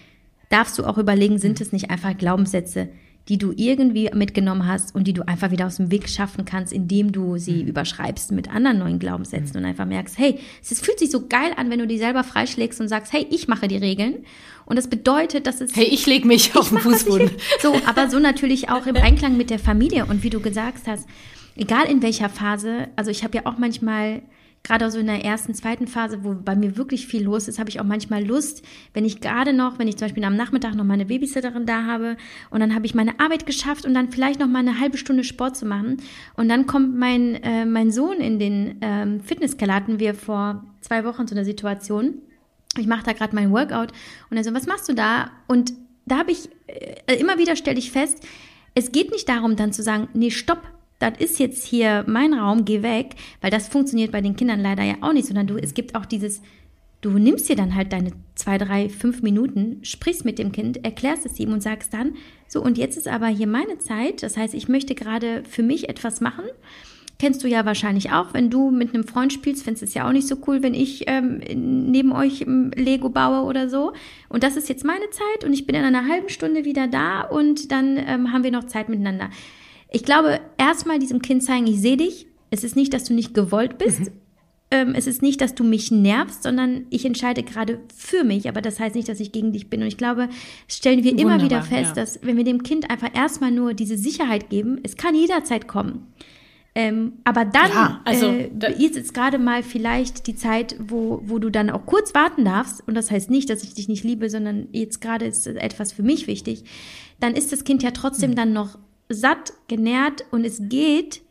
[0.50, 2.88] darfst du auch überlegen, sind es nicht einfach Glaubenssätze,
[3.28, 6.72] die du irgendwie mitgenommen hast und die du einfach wieder aus dem Weg schaffen kannst,
[6.72, 7.68] indem du sie mhm.
[7.68, 9.64] überschreibst mit anderen neuen Glaubenssätzen mhm.
[9.64, 12.80] und einfach merkst, hey, es fühlt sich so geil an, wenn du die selber freischlägst
[12.80, 14.24] und sagst, hey, ich mache die Regeln.
[14.64, 15.74] Und das bedeutet, dass es.
[15.74, 17.30] Hey, ich leg mich auf den Fußboden.
[17.60, 20.06] So, aber so natürlich auch im Einklang mit der Familie.
[20.06, 21.06] Und wie du gesagt hast,
[21.56, 24.22] egal in welcher Phase, also ich habe ja auch manchmal
[24.62, 27.70] gerade so in der ersten, zweiten Phase, wo bei mir wirklich viel los ist, habe
[27.70, 28.62] ich auch manchmal Lust,
[28.92, 32.16] wenn ich gerade noch, wenn ich zum Beispiel am Nachmittag noch meine Babysitterin da habe
[32.50, 35.24] und dann habe ich meine Arbeit geschafft und dann vielleicht noch mal eine halbe Stunde
[35.24, 35.98] Sport zu machen
[36.34, 41.04] und dann kommt mein, äh, mein Sohn in den ähm, Fitnesskeller, hatten wir vor zwei
[41.04, 42.14] Wochen so eine Situation.
[42.76, 43.92] Ich mache da gerade mein Workout
[44.30, 45.30] und er so, was machst du da?
[45.46, 45.72] Und
[46.06, 48.24] da habe ich, äh, immer wieder stelle ich fest,
[48.74, 50.62] es geht nicht darum, dann zu sagen, nee, stopp,
[50.98, 54.82] das ist jetzt hier mein Raum, geh weg, weil das funktioniert bei den Kindern leider
[54.82, 56.42] ja auch nicht, sondern du, es gibt auch dieses,
[57.00, 61.26] du nimmst dir dann halt deine zwei, drei, fünf Minuten, sprichst mit dem Kind, erklärst
[61.26, 62.14] es ihm und sagst dann,
[62.48, 65.88] so und jetzt ist aber hier meine Zeit, das heißt, ich möchte gerade für mich
[65.88, 66.44] etwas machen.
[67.20, 70.12] Kennst du ja wahrscheinlich auch, wenn du mit einem Freund spielst, findest es ja auch
[70.12, 71.40] nicht so cool, wenn ich ähm,
[71.90, 73.92] neben euch Lego baue oder so.
[74.28, 77.22] Und das ist jetzt meine Zeit und ich bin in einer halben Stunde wieder da
[77.22, 79.30] und dann ähm, haben wir noch Zeit miteinander.
[79.90, 82.26] Ich glaube, erstmal diesem Kind zeigen, ich sehe dich.
[82.50, 84.00] Es ist nicht, dass du nicht gewollt bist.
[84.00, 84.12] Mhm.
[84.70, 88.48] Ähm, es ist nicht, dass du mich nervst, sondern ich entscheide gerade für mich.
[88.48, 89.80] Aber das heißt nicht, dass ich gegen dich bin.
[89.80, 90.28] Und ich glaube,
[90.68, 92.02] stellen wir Wunderbar, immer wieder fest, ja.
[92.02, 96.12] dass wenn wir dem Kind einfach erstmal nur diese Sicherheit geben, es kann jederzeit kommen.
[96.74, 101.38] Ähm, aber dann ja, also, äh, ist jetzt gerade mal vielleicht die Zeit, wo, wo
[101.38, 102.86] du dann auch kurz warten darfst.
[102.86, 106.02] Und das heißt nicht, dass ich dich nicht liebe, sondern jetzt gerade ist etwas für
[106.02, 106.64] mich wichtig.
[107.20, 108.36] Dann ist das Kind ja trotzdem mhm.
[108.36, 111.22] dann noch satt, genährt und es geht,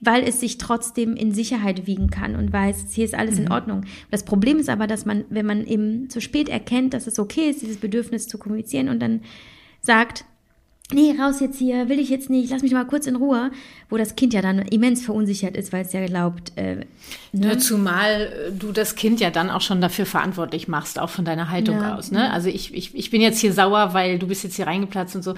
[0.00, 3.46] weil es sich trotzdem in Sicherheit wiegen kann und weiß, hier ist alles mhm.
[3.46, 3.84] in Ordnung.
[4.10, 7.48] Das Problem ist aber, dass man, wenn man eben zu spät erkennt, dass es okay
[7.50, 9.20] ist, dieses Bedürfnis zu kommunizieren und dann
[9.80, 10.24] sagt,
[10.92, 13.50] nee, raus jetzt hier, will ich jetzt nicht, lass mich mal kurz in Ruhe,
[13.88, 16.52] wo das Kind ja dann immens verunsichert ist, weil es ja glaubt.
[16.56, 16.84] Äh,
[17.32, 17.58] ne?
[17.58, 21.50] zumal äh, du das Kind ja dann auch schon dafür verantwortlich machst, auch von deiner
[21.50, 21.96] Haltung ja.
[21.96, 22.10] aus.
[22.10, 22.32] Ne?
[22.32, 25.22] Also ich, ich, ich bin jetzt hier sauer, weil du bist jetzt hier reingeplatzt und
[25.22, 25.34] so.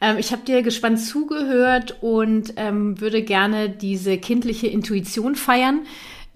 [0.00, 5.80] Ähm, ich habe dir gespannt zugehört und ähm, würde gerne diese kindliche Intuition feiern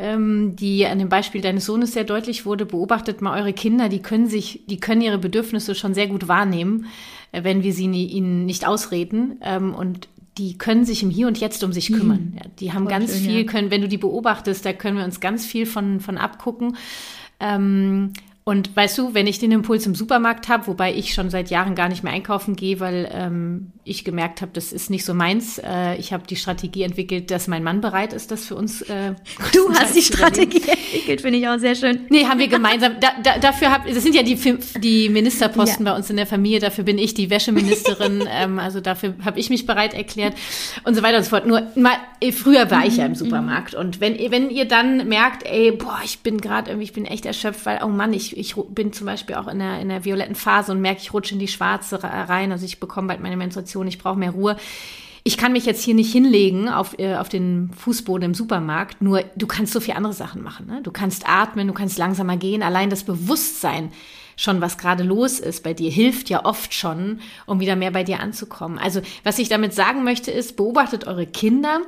[0.00, 2.64] ähm, die an dem Beispiel deines Sohnes sehr deutlich wurde.
[2.64, 6.86] Beobachtet mal eure Kinder, die können sich, die können ihre Bedürfnisse schon sehr gut wahrnehmen
[7.32, 9.38] wenn wir sie nie, ihnen nicht ausreden.
[9.42, 11.94] Ähm, und die können sich im Hier und Jetzt um sich mhm.
[11.94, 12.30] kümmern.
[12.32, 12.36] Mhm.
[12.36, 15.04] Ja, die haben Voll ganz schön, viel, können, wenn du die beobachtest, da können wir
[15.04, 16.76] uns ganz viel von, von abgucken.
[17.40, 21.50] Ähm, und weißt du, wenn ich den Impuls im Supermarkt habe, wobei ich schon seit
[21.50, 25.12] Jahren gar nicht mehr einkaufen gehe, weil ähm, ich gemerkt habe, das ist nicht so
[25.12, 25.58] meins.
[25.58, 28.80] Äh, ich habe die Strategie entwickelt, dass mein Mann bereit ist, das für uns.
[28.82, 29.14] Äh,
[29.52, 32.06] du hast die Strategie entwickelt, finde ich auch sehr schön.
[32.08, 32.94] Nee, haben wir gemeinsam.
[32.98, 34.36] Da, da, dafür hab, das sind ja die,
[34.78, 35.92] die Ministerposten ja.
[35.92, 36.60] bei uns in der Familie.
[36.60, 38.24] Dafür bin ich die Wäscheministerin.
[38.32, 40.34] ähm, also dafür habe ich mich bereit erklärt
[40.84, 41.46] und so weiter und so fort.
[41.46, 43.80] Nur mal, eh, früher war ich ja im mhm, Supermarkt mhm.
[43.80, 47.26] und wenn, wenn ihr dann merkt, ey, boah, ich bin gerade irgendwie, ich bin echt
[47.26, 50.34] erschöpft, weil oh Mann, ich ich bin zum Beispiel auch in der, in der violetten
[50.34, 52.52] Phase und merke, ich rutsche in die schwarze rein.
[52.52, 54.56] Also ich bekomme bald meine Menstruation, ich brauche mehr Ruhe.
[55.22, 59.22] Ich kann mich jetzt hier nicht hinlegen auf, äh, auf den Fußboden im Supermarkt, nur
[59.36, 60.66] du kannst so viele andere Sachen machen.
[60.66, 60.80] Ne?
[60.82, 62.62] Du kannst atmen, du kannst langsamer gehen.
[62.62, 63.92] Allein das Bewusstsein
[64.36, 68.04] schon, was gerade los ist bei dir, hilft ja oft schon, um wieder mehr bei
[68.04, 68.78] dir anzukommen.
[68.78, 71.82] Also was ich damit sagen möchte, ist, beobachtet eure Kinder,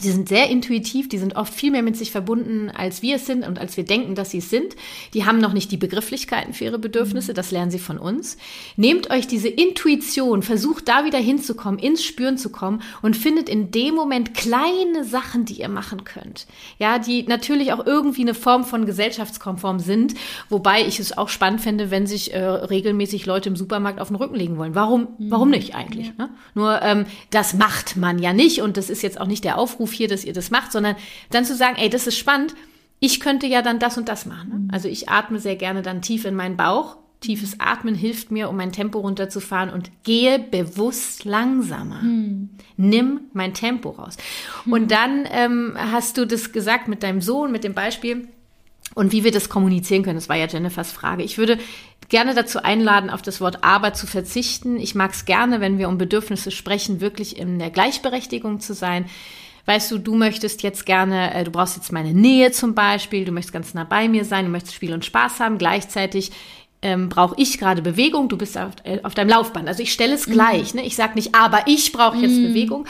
[0.00, 3.26] Sie sind sehr intuitiv, die sind oft viel mehr mit sich verbunden, als wir es
[3.26, 4.76] sind und als wir denken, dass sie es sind.
[5.12, 8.38] Die haben noch nicht die Begrifflichkeiten für ihre Bedürfnisse, das lernen sie von uns.
[8.76, 13.70] Nehmt euch diese Intuition, versucht da wieder hinzukommen, ins Spüren zu kommen und findet in
[13.70, 16.46] dem Moment kleine Sachen, die ihr machen könnt.
[16.78, 20.14] Ja, die natürlich auch irgendwie eine Form von gesellschaftskonform sind,
[20.48, 24.16] wobei ich es auch spannend finde, wenn sich äh, regelmäßig Leute im Supermarkt auf den
[24.16, 24.74] Rücken legen wollen.
[24.74, 25.54] Warum, warum mhm.
[25.54, 26.12] nicht eigentlich?
[26.18, 26.26] Ja.
[26.26, 26.30] Ne?
[26.54, 29.89] Nur ähm, das macht man ja nicht und das ist jetzt auch nicht der Aufruf
[29.90, 30.96] Aufruf hier, dass ihr das macht, sondern
[31.30, 32.54] dann zu sagen, ey, das ist spannend,
[33.00, 34.48] ich könnte ja dann das und das machen.
[34.66, 34.68] Ne?
[34.72, 36.96] Also ich atme sehr gerne dann tief in meinen Bauch.
[37.20, 42.00] Tiefes Atmen hilft mir, um mein Tempo runterzufahren und gehe bewusst langsamer.
[42.00, 42.48] Hm.
[42.78, 44.16] Nimm mein Tempo raus.
[44.64, 44.72] Hm.
[44.72, 48.28] Und dann ähm, hast du das gesagt mit deinem Sohn, mit dem Beispiel
[48.94, 50.16] und wie wir das kommunizieren können.
[50.16, 51.22] Das war ja Jennifers Frage.
[51.22, 51.58] Ich würde
[52.08, 54.78] gerne dazu einladen, auf das Wort aber zu verzichten.
[54.78, 59.06] Ich mag es gerne, wenn wir um Bedürfnisse sprechen, wirklich in der Gleichberechtigung zu sein
[59.66, 63.32] weißt du, du möchtest jetzt gerne, äh, du brauchst jetzt meine Nähe zum Beispiel, du
[63.32, 66.32] möchtest ganz nah bei mir sein, du möchtest Spiel und Spaß haben, gleichzeitig
[66.82, 69.68] ähm, brauche ich gerade Bewegung, du bist auf, äh, auf deinem Laufband.
[69.68, 70.32] Also ich stelle es mhm.
[70.32, 70.84] gleich, ne?
[70.84, 72.48] ich sage nicht, aber ich brauche jetzt mhm.
[72.48, 72.86] Bewegung.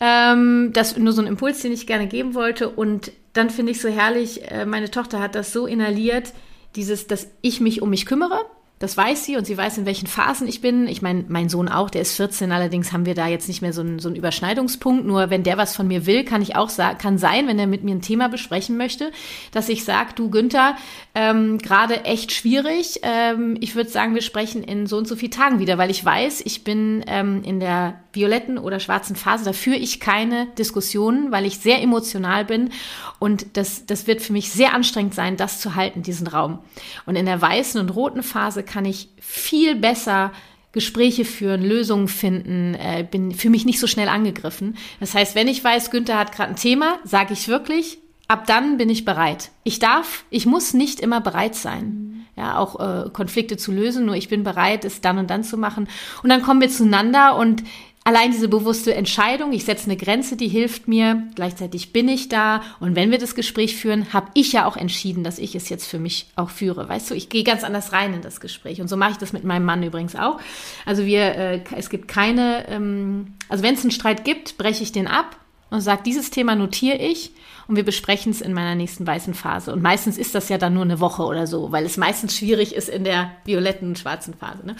[0.00, 2.68] Ähm, das ist nur so ein Impuls, den ich gerne geben wollte.
[2.68, 6.32] Und dann finde ich so herrlich, äh, meine Tochter hat das so inhaliert,
[6.74, 8.40] dieses, dass ich mich um mich kümmere
[8.82, 10.88] das weiß sie und sie weiß, in welchen Phasen ich bin.
[10.88, 13.72] Ich meine, mein Sohn auch, der ist 14, allerdings haben wir da jetzt nicht mehr
[13.72, 15.06] so einen, so einen Überschneidungspunkt.
[15.06, 17.68] Nur wenn der was von mir will, kann ich auch sagen, kann sein, wenn er
[17.68, 19.12] mit mir ein Thema besprechen möchte,
[19.52, 20.74] dass ich sage, du Günther,
[21.14, 22.98] ähm, gerade echt schwierig.
[23.02, 26.04] Ähm, ich würde sagen, wir sprechen in so und so vielen Tagen wieder, weil ich
[26.04, 29.44] weiß, ich bin ähm, in der violetten oder schwarzen Phase.
[29.44, 32.70] Da führe ich keine Diskussionen, weil ich sehr emotional bin
[33.18, 36.58] und das, das wird für mich sehr anstrengend sein, das zu halten, diesen Raum.
[37.06, 40.32] Und in der weißen und roten Phase kann ich viel besser
[40.72, 44.76] Gespräche führen, Lösungen finden, äh, bin für mich nicht so schnell angegriffen.
[45.00, 48.78] Das heißt, wenn ich weiß, Günther hat gerade ein Thema, sage ich wirklich, ab dann
[48.78, 49.50] bin ich bereit.
[49.64, 54.14] Ich darf, ich muss nicht immer bereit sein, ja, auch äh, Konflikte zu lösen, nur
[54.16, 55.88] ich bin bereit, es dann und dann zu machen.
[56.22, 57.62] Und dann kommen wir zueinander und
[58.04, 62.62] allein diese bewusste Entscheidung, ich setze eine Grenze, die hilft mir, gleichzeitig bin ich da
[62.80, 65.86] und wenn wir das Gespräch führen, habe ich ja auch entschieden, dass ich es jetzt
[65.86, 66.88] für mich auch führe.
[66.88, 69.32] Weißt du, ich gehe ganz anders rein in das Gespräch und so mache ich das
[69.32, 70.40] mit meinem Mann übrigens auch.
[70.84, 74.92] Also wir, äh, es gibt keine, ähm, also wenn es einen Streit gibt, breche ich
[74.92, 75.36] den ab
[75.70, 77.32] und sage, dieses Thema notiere ich
[77.68, 79.72] und wir besprechen es in meiner nächsten weißen Phase.
[79.72, 82.74] Und meistens ist das ja dann nur eine Woche oder so, weil es meistens schwierig
[82.74, 84.66] ist in der violetten und schwarzen Phase.
[84.66, 84.76] Ne?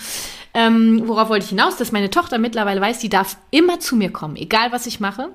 [0.54, 1.76] Ähm, worauf wollte ich hinaus?
[1.76, 5.28] Dass meine Tochter mittlerweile weiß, die darf immer zu mir kommen, egal was ich mache.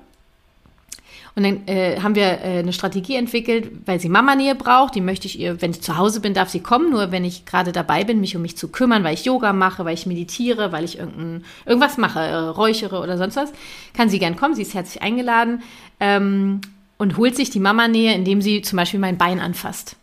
[1.38, 4.96] Und dann äh, haben wir äh, eine Strategie entwickelt, weil sie Mama-Nähe braucht.
[4.96, 6.90] Die möchte ich ihr, wenn ich zu Hause bin, darf sie kommen.
[6.90, 9.84] Nur wenn ich gerade dabei bin, mich um mich zu kümmern, weil ich Yoga mache,
[9.84, 13.52] weil ich meditiere, weil ich irgendwas mache, äh, räuchere oder sonst was,
[13.94, 14.56] kann sie gern kommen.
[14.56, 15.62] Sie ist herzlich eingeladen.
[16.00, 16.60] Ähm,
[16.98, 19.96] und holt sich die Mama näher, indem sie zum Beispiel mein Bein anfasst.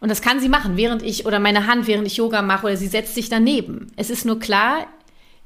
[0.00, 2.76] Und das kann sie machen, während ich oder meine Hand, während ich Yoga mache oder
[2.76, 3.92] sie setzt sich daneben.
[3.96, 4.88] Es ist nur klar,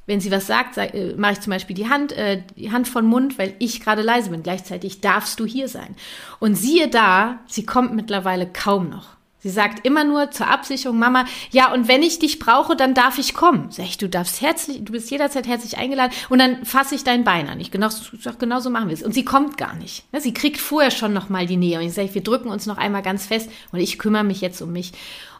[0.06, 2.88] wenn sie was sagt, sag, äh, mache ich zum Beispiel die Hand, äh, die Hand
[2.88, 4.42] von Mund, weil ich gerade leise bin.
[4.42, 5.94] Gleichzeitig darfst du hier sein.
[6.38, 9.15] Und siehe da, sie kommt mittlerweile kaum noch.
[9.46, 13.16] Sie sagt immer nur zur Absicherung, Mama, ja, und wenn ich dich brauche, dann darf
[13.16, 13.68] ich kommen.
[13.70, 17.22] Sag ich, du darfst herzlich, du bist jederzeit herzlich eingeladen und dann fasse ich dein
[17.22, 17.60] Bein an.
[17.60, 17.88] Ich genau,
[18.40, 19.04] genau so machen wir es.
[19.04, 20.12] Und sie kommt gar nicht.
[20.12, 21.78] Ne, sie kriegt vorher schon nochmal die Nähe.
[21.78, 24.60] Und ich sage, wir drücken uns noch einmal ganz fest und ich kümmere mich jetzt
[24.62, 24.90] um mich.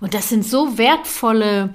[0.00, 1.70] Und das sind so wertvolle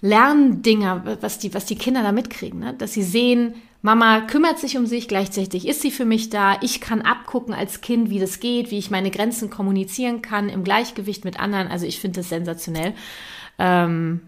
[0.00, 2.72] Lerndinger, was die, was die Kinder da mitkriegen, ne?
[2.72, 6.56] dass sie sehen, Mama kümmert sich um sich, gleichzeitig ist sie für mich da.
[6.62, 10.64] Ich kann abgucken als Kind, wie das geht, wie ich meine Grenzen kommunizieren kann im
[10.64, 11.68] Gleichgewicht mit anderen.
[11.68, 12.94] Also ich finde das sensationell.
[13.58, 14.22] Ähm,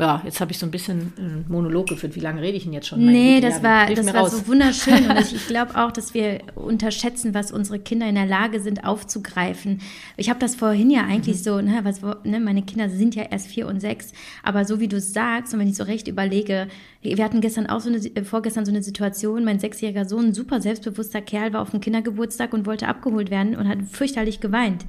[0.00, 2.14] ja, jetzt habe ich so ein bisschen einen Monolog geführt.
[2.14, 3.04] Wie lange rede ich denn jetzt schon?
[3.04, 5.10] Nee, das war, das war so wunderschön.
[5.10, 9.80] Und ich, glaube auch, dass wir unterschätzen, was unsere Kinder in der Lage sind, aufzugreifen.
[10.16, 11.42] Ich habe das vorhin ja eigentlich mhm.
[11.42, 14.12] so, ne, was, ne, meine Kinder sind ja erst vier und sechs,
[14.44, 16.68] aber so wie du sagst und wenn ich so recht überlege,
[17.02, 20.34] wir hatten gestern auch so eine, äh, vorgestern so eine Situation, mein sechsjähriger Sohn, ein
[20.34, 24.84] super selbstbewusster Kerl, war auf dem Kindergeburtstag und wollte abgeholt werden und hat fürchterlich geweint.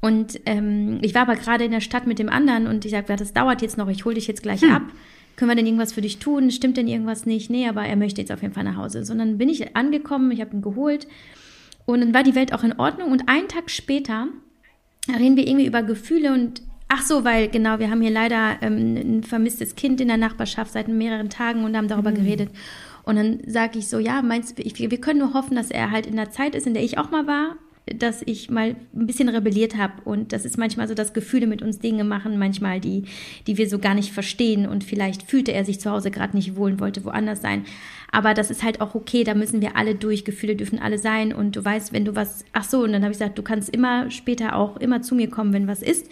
[0.00, 3.16] Und ähm, ich war aber gerade in der Stadt mit dem anderen und ich sagte,
[3.16, 4.70] das dauert jetzt noch, ich hole dich jetzt gleich hm.
[4.70, 4.82] ab.
[5.36, 6.50] Können wir denn irgendwas für dich tun?
[6.50, 7.48] Stimmt denn irgendwas nicht?
[7.50, 9.04] Nee, aber er möchte jetzt auf jeden Fall nach Hause.
[9.04, 11.06] Sondern bin ich angekommen, ich habe ihn geholt
[11.86, 13.12] und dann war die Welt auch in Ordnung.
[13.12, 14.26] Und einen Tag später
[15.08, 18.96] reden wir irgendwie über Gefühle und ach so, weil genau, wir haben hier leider ähm,
[18.96, 22.16] ein vermisstes Kind in der Nachbarschaft seit mehreren Tagen und haben darüber mhm.
[22.16, 22.50] geredet.
[23.04, 26.06] Und dann sage ich so, ja, meinst du, wir können nur hoffen, dass er halt
[26.06, 27.56] in der Zeit ist, in der ich auch mal war,
[27.96, 29.94] dass ich mal ein bisschen rebelliert habe.
[30.04, 33.04] Und das ist manchmal so, dass Gefühle mit uns Dinge machen, manchmal die,
[33.46, 34.66] die wir so gar nicht verstehen.
[34.66, 37.64] Und vielleicht fühlte er sich zu Hause gerade nicht wohl und wollte woanders sein.
[38.10, 40.24] Aber das ist halt auch okay, da müssen wir alle durch.
[40.24, 41.32] Gefühle dürfen alle sein.
[41.32, 43.68] Und du weißt, wenn du was, ach so, und dann habe ich gesagt, du kannst
[43.68, 46.08] immer später auch immer zu mir kommen, wenn was ist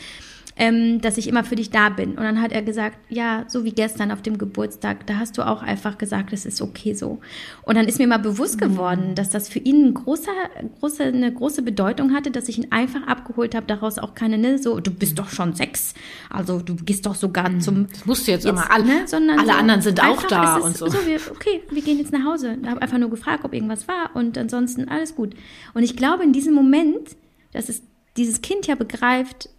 [0.57, 2.11] ähm, dass ich immer für dich da bin.
[2.11, 5.47] Und dann hat er gesagt, ja, so wie gestern auf dem Geburtstag, da hast du
[5.47, 7.21] auch einfach gesagt, es ist okay so.
[7.62, 10.33] Und dann ist mir mal bewusst geworden, dass das für ihn ein großer,
[10.81, 14.59] große, eine große Bedeutung hatte, dass ich ihn einfach abgeholt habe, daraus auch keine, ne,
[14.59, 15.92] so, du bist doch schon sechs,
[16.31, 17.61] also du gehst doch sogar mhm.
[17.61, 17.87] zum.
[17.88, 20.57] Das musst du jetzt, jetzt immer, alle, ne, sondern alle so anderen sind auch da
[20.57, 20.88] und so.
[20.88, 22.57] so wir, okay, wir gehen jetzt nach Hause.
[22.62, 25.35] Ich habe einfach nur gefragt, ob irgendwas war und ansonsten alles gut.
[25.75, 27.16] Und ich glaube, in diesem Moment,
[27.53, 27.83] dass es
[28.16, 29.51] dieses Kind ja begreift,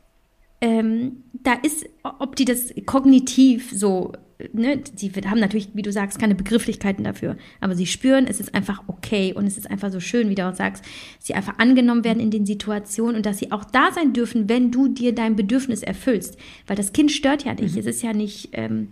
[0.61, 4.13] ähm, da ist, ob die das kognitiv so,
[4.53, 8.55] ne, die haben natürlich, wie du sagst, keine Begrifflichkeiten dafür, aber sie spüren, es ist
[8.55, 10.83] einfach okay und es ist einfach so schön, wie du auch sagst,
[11.19, 14.71] sie einfach angenommen werden in den Situationen und dass sie auch da sein dürfen, wenn
[14.71, 17.79] du dir dein Bedürfnis erfüllst, weil das Kind stört ja dich, mhm.
[17.79, 18.89] es ist ja nicht, ähm,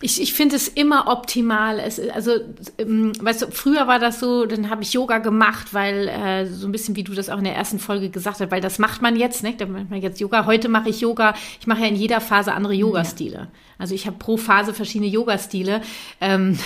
[0.00, 1.78] ich, ich finde es immer optimal.
[1.78, 2.32] Es, also,
[2.78, 6.68] ähm, weißt du, früher war das so, dann habe ich Yoga gemacht, weil äh, so
[6.68, 9.00] ein bisschen wie du das auch in der ersten Folge gesagt hast, weil das macht
[9.00, 9.54] man jetzt, ne?
[9.56, 10.44] Da macht man jetzt Yoga.
[10.44, 11.34] Heute mache ich Yoga.
[11.60, 13.34] Ich mache ja in jeder Phase andere Yoga-Stile.
[13.34, 13.48] Ja.
[13.78, 15.80] Also ich habe pro Phase verschiedene Yoga-Stile,
[16.20, 16.58] ähm,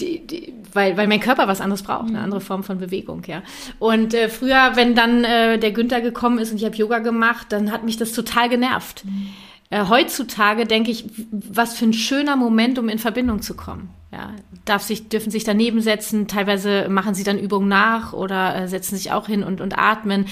[0.00, 2.24] die, die, weil, weil mein Körper was anderes braucht, eine mhm.
[2.24, 3.42] andere Form von Bewegung, ja.
[3.78, 7.48] Und äh, früher, wenn dann äh, der Günther gekommen ist und ich habe Yoga gemacht,
[7.50, 9.04] dann hat mich das total genervt.
[9.04, 9.28] Mhm
[9.70, 13.90] äh, heutzutage denke ich, was für ein schöner Moment, um in Verbindung zu kommen.
[14.12, 14.30] Ja,
[14.64, 18.96] darf sich, dürfen sich daneben setzen, teilweise machen sie dann Übungen nach oder äh, setzen
[18.96, 20.26] sich auch hin und, und atmen.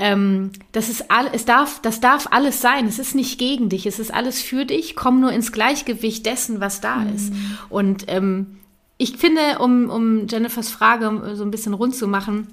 [0.00, 2.86] Ähm, das ist all, es darf, das darf alles sein.
[2.88, 4.96] Es ist nicht gegen dich, es ist alles für dich.
[4.96, 7.14] Komm nur ins Gleichgewicht dessen, was da mhm.
[7.14, 7.32] ist.
[7.68, 8.58] Und ähm,
[8.96, 12.48] ich finde, um, um Jennifers Frage so ein bisschen rund zu machen,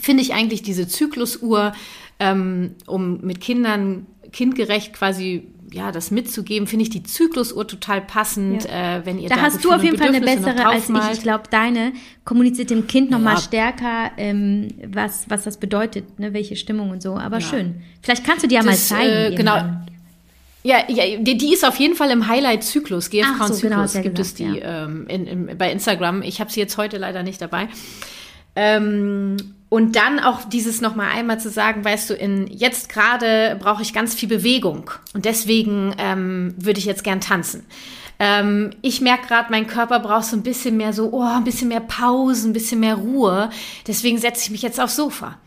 [0.00, 1.72] finde ich eigentlich diese Zyklusuhr,
[2.18, 8.64] ähm, um mit Kindern kindgerecht quasi ja, das mitzugeben, finde ich die Zyklusuhr total passend,
[8.64, 8.98] ja.
[8.98, 11.12] äh, wenn ihr da, da hast du auf jeden Fall eine bessere als ich.
[11.12, 11.92] Ich glaube, deine
[12.24, 13.24] kommuniziert dem Kind noch ja.
[13.24, 17.16] mal stärker, ähm, was was das bedeutet, ne, welche Stimmung und so.
[17.16, 17.46] Aber ja.
[17.46, 17.82] schön.
[18.02, 19.32] Vielleicht kannst du dir ja mal zeigen.
[19.32, 19.56] Äh, genau.
[20.62, 24.18] Ja, ja, die, die, ist auf jeden Fall im Highlight-Zyklus, GFK-Zyklus so, genau, gibt gesagt,
[24.18, 26.22] es die ähm, in, in, bei Instagram.
[26.22, 27.68] Ich habe sie jetzt heute leider nicht dabei.
[28.56, 29.36] Ähm,
[29.74, 33.92] und dann auch dieses nochmal einmal zu sagen, weißt du, in jetzt gerade brauche ich
[33.92, 37.66] ganz viel Bewegung und deswegen ähm, würde ich jetzt gern tanzen.
[38.20, 41.66] Ähm, ich merke gerade, mein Körper braucht so ein bisschen mehr so, oh, ein bisschen
[41.66, 43.50] mehr Pause, ein bisschen mehr Ruhe.
[43.88, 45.38] Deswegen setze ich mich jetzt aufs Sofa.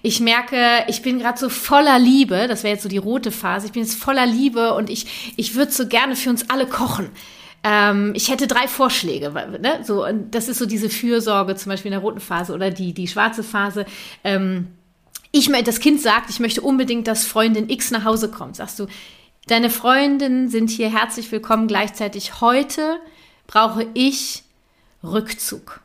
[0.00, 3.66] Ich merke, ich bin gerade so voller Liebe, das wäre jetzt so die rote Phase,
[3.66, 7.10] ich bin jetzt voller Liebe und ich, ich würde so gerne für uns alle kochen.
[7.64, 9.30] Ähm, ich hätte drei Vorschläge.
[9.30, 9.80] Ne?
[9.84, 12.92] So, und das ist so diese Fürsorge, zum Beispiel in der roten Phase oder die,
[12.92, 13.86] die schwarze Phase.
[14.24, 14.68] Ähm,
[15.30, 18.56] ich, das Kind sagt, ich möchte unbedingt, dass Freundin X nach Hause kommt.
[18.56, 18.86] Sagst du,
[19.46, 21.68] deine Freundinnen sind hier herzlich willkommen.
[21.68, 22.98] Gleichzeitig heute
[23.46, 24.42] brauche ich
[25.02, 25.80] Rückzug.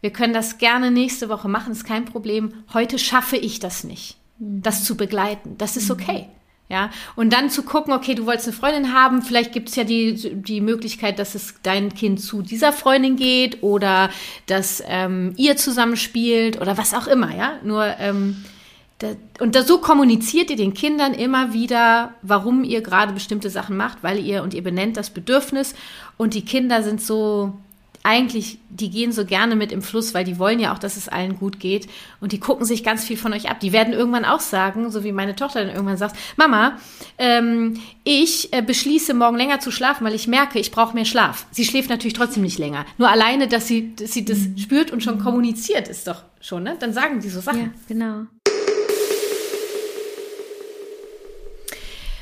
[0.00, 2.64] Wir können das gerne nächste Woche machen, ist kein Problem.
[2.74, 5.56] Heute schaffe ich das nicht, das zu begleiten.
[5.58, 6.28] Das ist okay.
[6.68, 9.84] Ja, und dann zu gucken, okay, du wolltest eine Freundin haben, vielleicht gibt es ja
[9.84, 14.08] die, die Möglichkeit, dass es dein Kind zu dieser Freundin geht oder
[14.46, 17.58] dass ähm, ihr zusammenspielt oder was auch immer, ja.
[17.62, 18.42] Nur ähm,
[19.02, 19.08] da,
[19.40, 23.98] und da, so kommuniziert ihr den Kindern immer wieder, warum ihr gerade bestimmte Sachen macht,
[24.02, 25.74] weil ihr und ihr benennt das Bedürfnis
[26.16, 27.52] und die Kinder sind so
[28.02, 31.08] eigentlich, die gehen so gerne mit im Fluss, weil die wollen ja auch, dass es
[31.08, 31.88] allen gut geht
[32.20, 33.60] und die gucken sich ganz viel von euch ab.
[33.60, 36.78] Die werden irgendwann auch sagen, so wie meine Tochter dann irgendwann sagt, Mama,
[37.18, 41.46] ähm, ich äh, beschließe morgen länger zu schlafen, weil ich merke, ich brauche mehr Schlaf.
[41.50, 42.84] Sie schläft natürlich trotzdem nicht länger.
[42.98, 44.58] Nur alleine, dass sie, dass sie das mhm.
[44.58, 46.76] spürt und schon kommuniziert, ist doch schon, ne?
[46.78, 47.60] Dann sagen die so Sachen.
[47.60, 48.26] Ja, genau.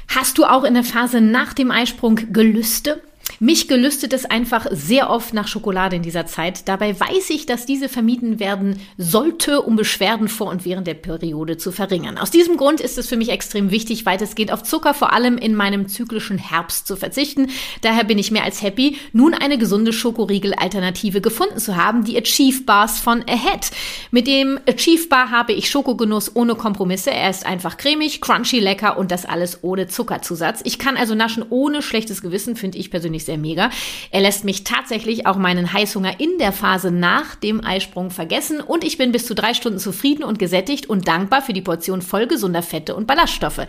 [0.08, 3.00] Hast du auch in der Phase nach dem Eisprung Gelüste?
[3.42, 6.68] Mich gelüstet es einfach sehr oft nach Schokolade in dieser Zeit.
[6.68, 11.56] Dabei weiß ich, dass diese vermieden werden sollte, um Beschwerden vor und während der Periode
[11.56, 12.18] zu verringern.
[12.18, 15.54] Aus diesem Grund ist es für mich extrem wichtig, weitestgehend auf Zucker vor allem in
[15.54, 17.48] meinem zyklischen Herbst zu verzichten.
[17.80, 22.64] Daher bin ich mehr als happy, nun eine gesunde Schokoriegel-Alternative gefunden zu haben, die Achieve
[22.64, 23.70] Bars von Ahead.
[24.10, 27.10] Mit dem Achieve Bar habe ich Schokogenuss ohne Kompromisse.
[27.10, 30.60] Er ist einfach cremig, crunchy, lecker und das alles ohne Zuckerzusatz.
[30.64, 33.70] Ich kann also naschen ohne schlechtes Gewissen, finde ich persönlich sehr sehr mega.
[34.10, 38.82] Er lässt mich tatsächlich auch meinen Heißhunger in der Phase nach dem Eisprung vergessen und
[38.82, 42.26] ich bin bis zu drei Stunden zufrieden und gesättigt und dankbar für die Portion voll
[42.26, 43.60] gesunder Fette und Ballaststoffe.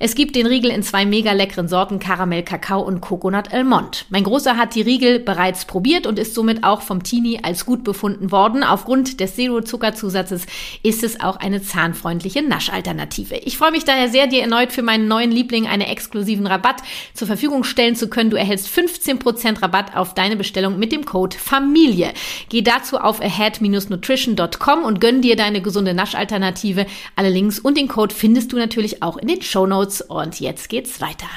[0.00, 4.06] Es gibt den Riegel in zwei mega leckeren Sorten Karamell, Kakao und Coconut Almond.
[4.08, 7.84] Mein Großer hat die Riegel bereits probiert und ist somit auch vom Teenie als gut
[7.84, 8.64] befunden worden.
[8.64, 10.46] Aufgrund des Zero-Zuckerzusatzes
[10.82, 13.36] ist es auch eine zahnfreundliche Naschalternative.
[13.36, 17.28] Ich freue mich daher sehr, dir erneut für meinen neuen Liebling einen exklusiven Rabatt zur
[17.28, 18.30] Verfügung stellen zu können.
[18.30, 22.12] Du erhältst 15% Rabatt auf deine Bestellung mit dem Code Familie.
[22.48, 26.86] Geh dazu auf ahead-nutrition.com und gönn dir deine gesunde Naschalternative.
[27.16, 30.00] Alle Links und den Code findest du natürlich auch in den Show Notes.
[30.00, 31.28] Und jetzt geht's weiter.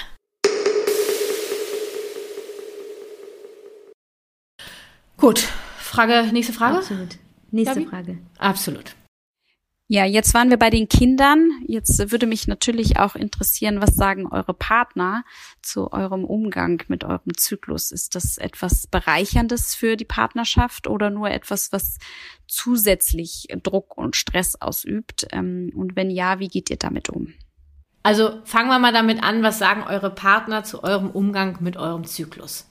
[5.17, 5.39] Gut,
[5.79, 6.77] Frage, nächste Frage?
[6.77, 7.17] Absolut.
[7.49, 7.89] Nächste Gabi?
[7.89, 8.17] Frage.
[8.37, 8.93] Absolut.
[9.89, 11.49] Ja, jetzt waren wir bei den Kindern.
[11.65, 15.23] Jetzt würde mich natürlich auch interessieren, was sagen eure Partner
[15.61, 17.91] zu eurem Umgang mit eurem Zyklus?
[17.91, 21.99] Ist das etwas Bereicherndes für die Partnerschaft oder nur etwas, was
[22.47, 25.25] zusätzlich Druck und Stress ausübt?
[25.31, 27.33] Ähm, Und wenn ja, wie geht ihr damit um?
[28.03, 32.03] Also fangen wir mal damit an, was sagen eure Partner zu eurem Umgang mit eurem
[32.03, 32.65] Zyklus?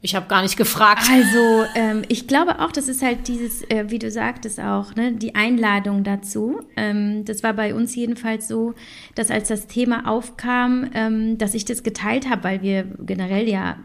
[0.00, 1.08] Ich habe gar nicht gefragt.
[1.10, 5.12] Also, ähm, ich glaube auch, das ist halt dieses, äh, wie du sagtest auch, ne,
[5.12, 6.60] die Einladung dazu.
[6.76, 8.74] Ähm, das war bei uns jedenfalls so,
[9.16, 13.76] dass als das Thema aufkam, ähm, dass ich das geteilt habe, weil wir generell ja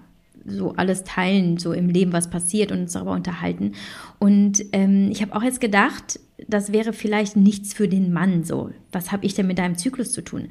[0.45, 3.73] so alles teilen, so im Leben, was passiert und uns darüber unterhalten.
[4.19, 8.69] Und ähm, ich habe auch jetzt gedacht, das wäre vielleicht nichts für den Mann so.
[8.91, 10.49] Was habe ich denn mit deinem Zyklus zu tun?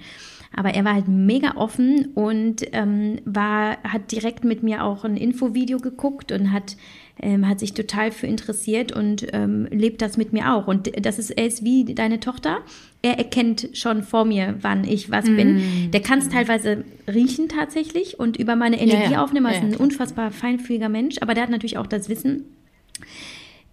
[0.55, 5.17] Aber er war halt mega offen und ähm, war, hat direkt mit mir auch ein
[5.17, 6.77] Infovideo geguckt und hat,
[7.21, 10.67] ähm, hat sich total für interessiert und ähm, lebt das mit mir auch.
[10.67, 12.59] Und das ist, er ist wie deine Tochter.
[13.01, 15.91] Er erkennt schon vor mir, wann ich was bin.
[15.91, 19.25] Der kann es teilweise riechen tatsächlich und über meine Energie ja.
[19.25, 19.47] aufnehmen.
[19.47, 22.45] Er Ja, ist ja, ein unfassbar feinfühliger Mensch, aber der hat natürlich auch das Wissen.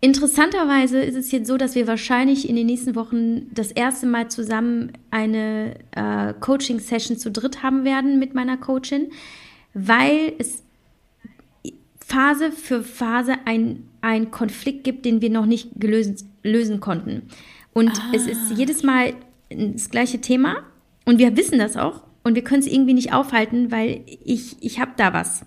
[0.01, 4.29] Interessanterweise ist es jetzt so, dass wir wahrscheinlich in den nächsten Wochen das erste Mal
[4.29, 9.11] zusammen eine äh, Coaching-Session zu dritt haben werden mit meiner Coachin,
[9.73, 10.63] weil es
[11.99, 17.23] Phase für Phase ein, ein Konflikt gibt, den wir noch nicht gelöst, lösen konnten.
[17.73, 19.13] Und es ist jedes Mal
[19.49, 20.63] das gleiche Thema
[21.05, 24.79] und wir wissen das auch und wir können es irgendwie nicht aufhalten, weil ich, ich
[24.79, 25.45] habe da was.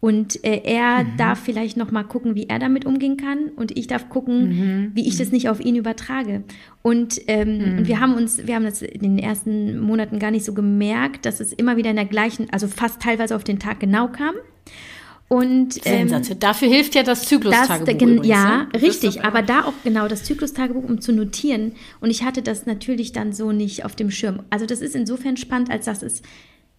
[0.00, 3.88] Und äh, er darf vielleicht noch mal gucken, wie er damit umgehen kann und ich
[3.88, 6.44] darf gucken, wie ich das nicht auf ihn übertrage.
[6.82, 10.44] Und, ähm, und wir haben uns, wir haben das in den ersten Monaten gar nicht
[10.44, 13.80] so gemerkt, dass es immer wieder in der gleichen, also fast teilweise auf den Tag
[13.80, 14.34] genau kam.
[15.26, 16.38] Und ähm, Sensation.
[16.38, 18.68] Dafür hilft ja das das, Zyklustagebuch übrigens, ja, ne?
[18.72, 21.72] Das richtig, doch- aber da auch genau das Zyklustagebuch, um zu notieren.
[22.00, 24.40] Und ich hatte das natürlich dann so nicht auf dem Schirm.
[24.48, 26.22] Also das ist insofern spannend, als dass es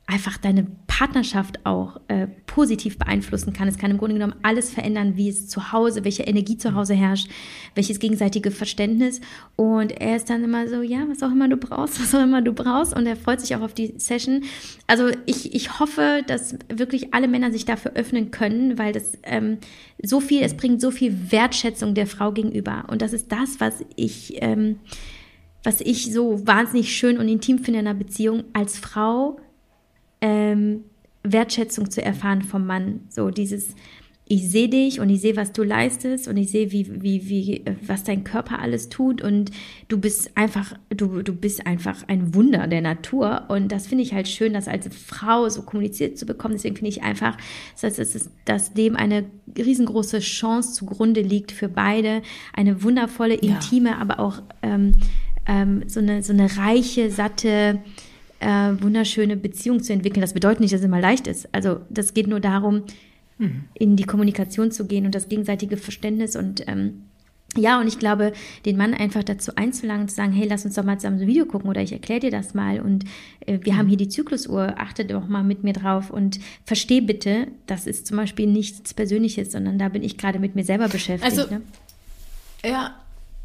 [0.10, 3.67] einfach deine Partnerschaft auch äh, positiv beeinflussen kann.
[3.67, 6.95] Es kann im Grunde genommen alles verändern, wie es zu Hause, welche Energie zu Hause
[6.95, 7.30] herrscht,
[7.76, 9.22] welches gegenseitige Verständnis.
[9.56, 12.41] Und er ist dann immer so, ja, was auch immer du brauchst, was auch immer
[12.41, 12.95] du brauchst.
[12.95, 14.43] Und er freut sich auch auf die Session.
[14.88, 19.60] Also ich, ich hoffe, dass wirklich alle Männer sich dafür öffnen können, weil das ähm,
[20.02, 22.86] so viel, es bringt so viel Wertschätzung der Frau gegenüber.
[22.88, 24.80] Und das ist das, was ich, ähm,
[25.63, 29.39] was ich so wahnsinnig schön und intim finde in einer Beziehung als Frau
[30.21, 30.84] ähm,
[31.23, 33.01] Wertschätzung zu erfahren vom Mann.
[33.10, 33.75] So dieses,
[34.32, 37.65] ich sehe dich und ich sehe, was du leistest und ich sehe, wie, wie, wie,
[37.86, 39.49] was dein Körper alles tut und
[39.88, 44.13] du bist einfach, du, du bist einfach ein Wunder der Natur und das finde ich
[44.13, 46.53] halt schön, das als Frau so kommuniziert zu bekommen.
[46.53, 47.38] Deswegen finde ich einfach,
[47.82, 49.25] dass, dass, dass dem eine
[49.58, 52.21] riesengroße Chance zugrunde liegt für beide,
[52.53, 54.93] eine wundervolle, intime, aber auch ähm,
[55.47, 57.79] ähm, so, eine, so eine reiche, satte,
[58.39, 60.21] äh, wunderschöne Beziehung zu entwickeln.
[60.21, 61.47] Das bedeutet nicht, dass es immer leicht ist.
[61.54, 62.84] Also das geht nur darum,
[63.73, 67.04] in die Kommunikation zu gehen und das gegenseitige Verständnis und ähm,
[67.56, 68.34] ja, und ich glaube,
[68.65, 71.23] den Mann einfach dazu einzuladen und zu sagen, hey, lass uns doch mal zusammen so
[71.23, 73.06] ein Video gucken oder ich erkläre dir das mal und
[73.47, 77.47] äh, wir haben hier die Zyklusuhr, achte doch mal mit mir drauf und versteh bitte,
[77.65, 81.39] das ist zum Beispiel nichts Persönliches, sondern da bin ich gerade mit mir selber beschäftigt.
[81.39, 81.62] Also- ne?
[82.63, 82.98] Ja.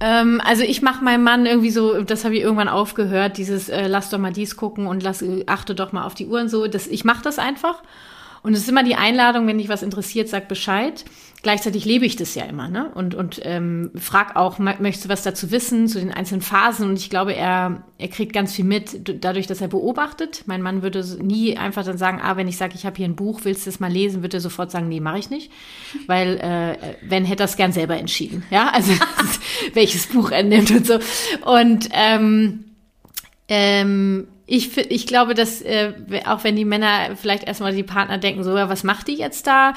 [0.04, 3.86] Ähm, also ich mache meinem Mann irgendwie so, das habe ich irgendwann aufgehört, dieses äh,
[3.86, 6.66] lass doch mal dies gucken und lass äh, achte doch mal auf die Uhren so.
[6.66, 7.82] Das, ich mache das einfach.
[8.42, 11.06] Und es ist immer die Einladung, wenn dich was interessiert, sag Bescheid.
[11.44, 12.90] Gleichzeitig lebe ich das ja immer, ne?
[12.94, 16.88] Und, und ähm, frag auch, möchtest du was dazu wissen, zu den einzelnen Phasen?
[16.88, 20.44] Und ich glaube, er, er kriegt ganz viel mit, dadurch, dass er beobachtet.
[20.46, 23.14] Mein Mann würde nie einfach dann sagen, ah, wenn ich sage, ich habe hier ein
[23.14, 25.52] Buch, willst du es mal lesen, würde er sofort sagen, nee, mache ich nicht.
[26.06, 28.42] Weil, äh, wenn, hätte er es gern selber entschieden.
[28.50, 28.94] Ja, also
[29.74, 30.98] welches Buch er nimmt und so.
[31.44, 32.64] Und ähm,
[33.48, 35.94] ähm, ich, ich glaube, dass äh,
[36.26, 39.46] auch wenn die Männer vielleicht erstmal die Partner denken, so, ja, was macht die jetzt
[39.46, 39.72] da?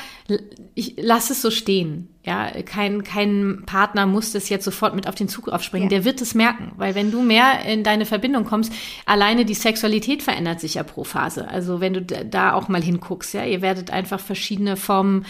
[0.76, 2.10] Ich lass es so stehen.
[2.26, 5.90] Ja, kein, kein Partner muss das jetzt sofort mit auf den Zug aufspringen.
[5.90, 5.98] Ja.
[5.98, 8.74] Der wird es merken, weil wenn du mehr in deine Verbindung kommst,
[9.06, 11.48] alleine die Sexualität verändert sich ja pro Phase.
[11.48, 15.26] Also wenn du da auch mal hinguckst, ja, ihr werdet einfach verschiedene Formen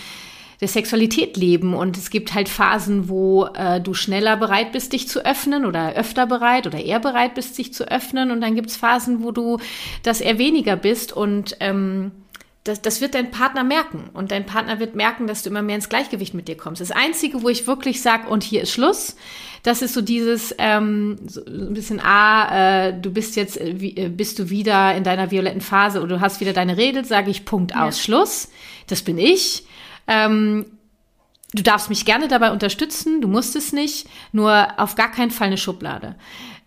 [0.61, 1.73] der Sexualität leben.
[1.73, 5.93] Und es gibt halt Phasen, wo äh, du schneller bereit bist, dich zu öffnen oder
[5.93, 8.31] öfter bereit oder eher bereit bist, sich zu öffnen.
[8.31, 9.59] Und dann gibt es Phasen, wo du
[10.03, 12.11] das eher weniger bist und ähm,
[12.67, 14.09] das, das wird dein Partner merken.
[14.13, 16.81] Und dein Partner wird merken, dass du immer mehr ins Gleichgewicht mit dir kommst.
[16.81, 19.15] Das Einzige, wo ich wirklich sage, und hier ist Schluss,
[19.63, 23.95] das ist so dieses ähm, so ein bisschen, ah, äh, du bist jetzt, äh, wie,
[23.95, 27.31] äh, bist du wieder in deiner violetten Phase oder du hast wieder deine Regel, sage
[27.31, 27.85] ich Punkt ja.
[27.85, 28.49] aus Schluss.
[28.87, 29.63] Das bin ich.
[30.07, 30.65] Ähm,
[31.53, 35.47] du darfst mich gerne dabei unterstützen, du musst es nicht, nur auf gar keinen Fall
[35.47, 36.15] eine Schublade.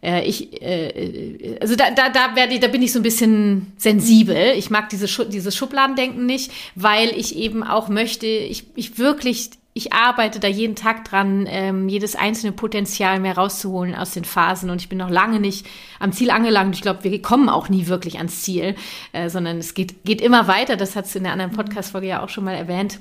[0.02, 3.72] Äh, ich, äh, also da, da, da, werde ich, da bin ich so ein bisschen
[3.76, 4.54] sensibel.
[4.56, 9.50] Ich mag diese Schu dieses Schubladendenken nicht, weil ich eben auch möchte, ich, ich wirklich
[9.72, 14.68] ich arbeite da jeden Tag dran, ähm, jedes einzelne Potenzial mehr rauszuholen aus den Phasen.
[14.68, 15.64] Und ich bin noch lange nicht
[16.00, 16.74] am Ziel angelangt.
[16.74, 18.74] Ich glaube, wir kommen auch nie wirklich ans Ziel,
[19.12, 20.76] äh, sondern es geht, geht immer weiter.
[20.76, 23.00] Das hat du in der anderen Podcast-Folge ja auch schon mal erwähnt.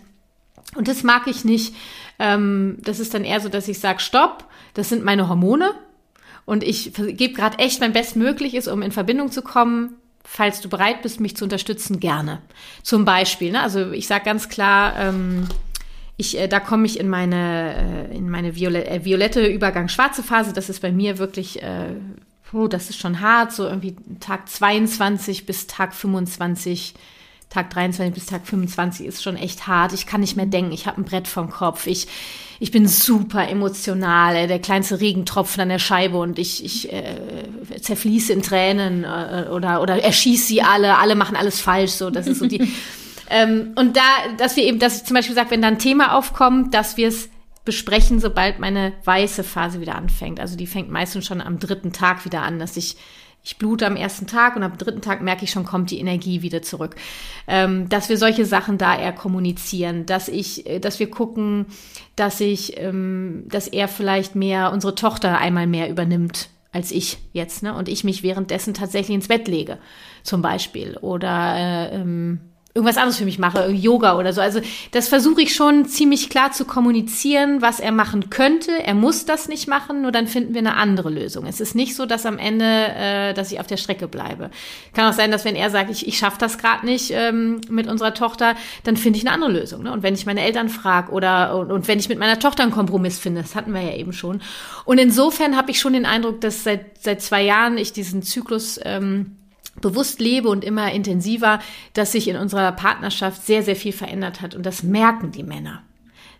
[0.75, 1.75] Und das mag ich nicht.
[2.19, 5.71] Ähm, das ist dann eher so, dass ich sage, stopp, das sind meine Hormone.
[6.45, 9.95] Und ich gebe gerade echt mein Bestmögliches, um in Verbindung zu kommen.
[10.23, 12.41] Falls du bereit bist, mich zu unterstützen, gerne.
[12.83, 13.61] Zum Beispiel, ne?
[13.61, 15.47] also ich sage ganz klar, ähm,
[16.17, 20.51] ich, äh, da komme ich in meine, äh, in meine viole äh, violette Übergang-schwarze Phase.
[20.51, 21.61] Das ist bei mir wirklich,
[22.51, 26.93] oh, das ist schon hart, so irgendwie Tag 22 bis Tag 25
[27.49, 29.93] Tag 23 bis Tag 25 ist schon echt hart.
[29.93, 30.71] Ich kann nicht mehr denken.
[30.71, 31.87] Ich habe ein Brett vom Kopf.
[31.87, 32.07] Ich,
[32.59, 34.35] ich bin super emotional.
[34.35, 37.15] Äh, der kleinste Regentropfen an der Scheibe und ich, ich äh,
[37.81, 40.97] zerfließe in Tränen äh, oder, oder erschieße sie alle.
[40.97, 41.91] Alle machen alles falsch.
[41.91, 42.71] So, das ist so die.
[43.31, 44.01] ähm, und da,
[44.37, 47.07] dass wir eben, dass ich zum Beispiel sage, wenn da ein Thema aufkommt, dass wir
[47.07, 47.29] es
[47.65, 50.39] besprechen, sobald meine weiße Phase wieder anfängt.
[50.39, 52.95] Also die fängt meistens schon am dritten Tag wieder an, dass ich
[53.43, 56.41] ich blute am ersten Tag und am dritten Tag merke ich schon, kommt die Energie
[56.41, 56.95] wieder zurück.
[57.47, 61.65] Ähm, dass wir solche Sachen da eher kommunizieren, dass ich, äh, dass wir gucken,
[62.15, 67.63] dass ich, ähm, dass er vielleicht mehr unsere Tochter einmal mehr übernimmt als ich jetzt,
[67.63, 67.73] ne?
[67.73, 69.79] Und ich mich währenddessen tatsächlich ins Bett lege,
[70.21, 70.97] zum Beispiel.
[70.97, 72.41] Oder äh, ähm,
[72.75, 74.41] irgendwas anderes für mich mache, Yoga oder so.
[74.41, 74.61] Also
[74.91, 78.71] das versuche ich schon ziemlich klar zu kommunizieren, was er machen könnte.
[78.83, 81.47] Er muss das nicht machen, nur dann finden wir eine andere Lösung.
[81.47, 84.51] Es ist nicht so, dass am Ende, äh, dass ich auf der Strecke bleibe.
[84.93, 87.87] Kann auch sein, dass wenn er sagt, ich, ich schaffe das gerade nicht ähm, mit
[87.87, 89.83] unserer Tochter, dann finde ich eine andere Lösung.
[89.83, 89.91] Ne?
[89.91, 92.71] Und wenn ich meine Eltern frage oder und, und wenn ich mit meiner Tochter einen
[92.71, 94.41] Kompromiss finde, das hatten wir ja eben schon.
[94.85, 98.79] Und insofern habe ich schon den Eindruck, dass seit seit zwei Jahren ich diesen Zyklus
[98.83, 99.38] ähm,
[99.81, 101.59] bewusst lebe und immer intensiver,
[101.93, 104.55] dass sich in unserer Partnerschaft sehr, sehr viel verändert hat.
[104.55, 105.83] Und das merken die Männer.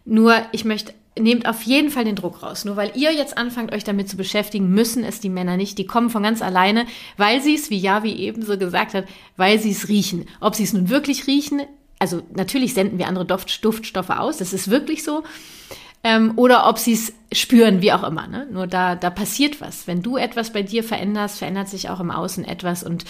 [0.05, 2.65] Nur, ich möchte, nehmt auf jeden Fall den Druck raus.
[2.65, 5.77] Nur weil ihr jetzt anfangt, euch damit zu beschäftigen, müssen es die Männer nicht.
[5.77, 6.85] Die kommen von ganz alleine,
[7.17, 9.05] weil sie es, wie Javi eben so gesagt hat,
[9.37, 10.25] weil sie es riechen.
[10.39, 11.61] Ob sie es nun wirklich riechen,
[11.99, 15.23] also natürlich senden wir andere Duft, Duftstoffe aus, das ist wirklich so
[16.03, 18.27] ähm, oder ob sie es spüren, wie auch immer.
[18.27, 18.47] Ne?
[18.51, 19.87] Nur da, da passiert was.
[19.87, 23.05] Wenn du etwas bei dir veränderst, verändert sich auch im Außen etwas und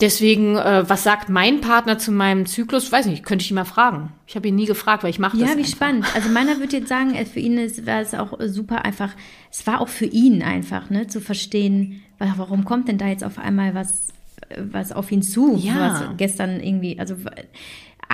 [0.00, 2.90] Deswegen, äh, was sagt mein Partner zu meinem Zyklus?
[2.90, 4.12] Weiß nicht, könnte ich ihn mal fragen.
[4.26, 5.50] Ich habe ihn nie gefragt, weil ich mache ja, das.
[5.52, 5.76] Ja, wie einfach.
[5.76, 6.06] spannend.
[6.16, 9.14] Also meiner würde jetzt sagen, äh, für ihn ist, war es auch super einfach.
[9.52, 13.38] Es war auch für ihn einfach, ne, zu verstehen, warum kommt denn da jetzt auf
[13.38, 14.08] einmal was,
[14.48, 15.78] äh, was auf ihn zu, ja.
[15.78, 17.14] was gestern irgendwie, also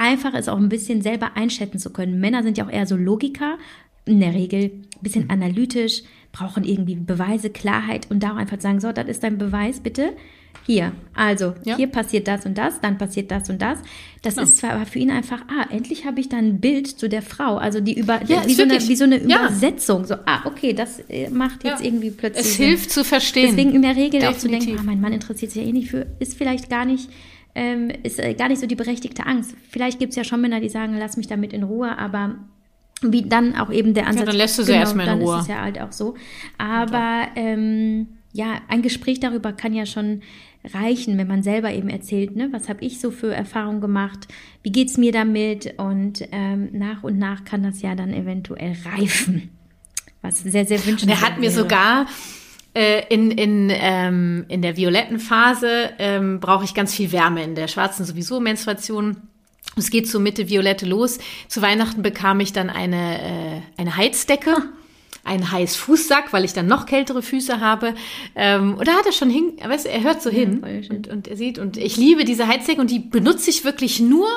[0.00, 2.20] einfach es auch ein bisschen selber einschätzen zu können.
[2.20, 3.58] Männer sind ja auch eher so Logiker,
[4.06, 5.30] in der Regel ein bisschen mhm.
[5.30, 9.80] analytisch, brauchen irgendwie Beweise, Klarheit und da auch einfach sagen, so, das ist dein Beweis,
[9.80, 10.14] bitte.
[10.66, 11.76] Hier, also ja.
[11.76, 13.78] hier passiert das und das, dann passiert das und das.
[14.22, 14.44] Das genau.
[14.44, 17.56] ist zwar für ihn einfach, ah, endlich habe ich dann ein Bild zu der Frau,
[17.56, 21.00] also die über ja, wie, so eine, wie, so eine, Übersetzung, so ah, okay, das
[21.08, 22.46] äh, macht jetzt irgendwie plötzlich.
[22.46, 23.48] Es hilft zu verstehen.
[23.56, 24.36] Deswegen in der Regel Definitiv.
[24.36, 26.84] auch zu denken, ah, mein Mann interessiert sich ja eh nicht für, ist vielleicht gar
[26.84, 27.08] nicht
[27.54, 29.54] ähm, ist äh, gar nicht so die berechtigte Angst.
[29.70, 32.36] Vielleicht gibt es ja schon Männer, die sagen, lass mich damit in Ruhe, aber
[33.02, 34.20] wie dann auch eben der Ansatz.
[34.20, 35.32] Ja, dann lässt du sie genau, erstmal in Ruhe.
[35.32, 36.14] Dann ist es ja halt auch so.
[36.58, 40.22] Aber ähm, ja, ein Gespräch darüber kann ja schon
[40.64, 44.28] reichen, wenn man selber eben erzählt, ne, was habe ich so für Erfahrungen gemacht,
[44.62, 49.48] wie geht's mir damit und ähm, nach und nach kann das ja dann eventuell reifen,
[50.20, 51.22] was sehr sehr wünschenswert.
[51.22, 51.62] Er hat mir wäre.
[51.62, 52.06] sogar
[52.72, 57.68] in, in, ähm, in der violetten Phase ähm, brauche ich ganz viel Wärme, in der
[57.68, 59.16] schwarzen sowieso Menstruation.
[59.76, 61.18] Es geht so Mitte Violette los.
[61.48, 64.54] Zu Weihnachten bekam ich dann eine, äh, eine Heizdecke.
[65.22, 67.94] einen Heißfußsack, weil ich dann noch kältere Füße habe.
[68.34, 71.28] Ähm, und da hat er schon hin, weißt du, er hört so hin und, und
[71.28, 71.58] er sieht.
[71.58, 74.28] Und ich liebe diese Heizdecke und die benutze ich wirklich nur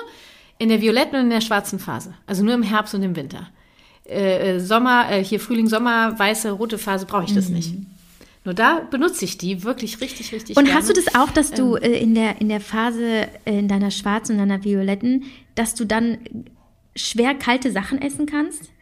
[0.58, 2.14] in der violetten und in der schwarzen Phase.
[2.28, 3.50] Also nur im Herbst und im Winter.
[4.06, 7.56] Äh, äh Sommer, äh, hier Frühling, Sommer, weiße, rote Phase brauche ich das mhm.
[7.56, 7.74] nicht.
[8.46, 10.78] Nur da benutze ich die wirklich richtig, richtig Und gerne.
[10.78, 13.68] hast du das auch, dass du ähm, äh, in, der, in der Phase, äh, in
[13.68, 15.24] deiner schwarzen und deiner violetten,
[15.56, 16.18] dass du dann
[16.96, 18.73] schwer kalte Sachen essen kannst?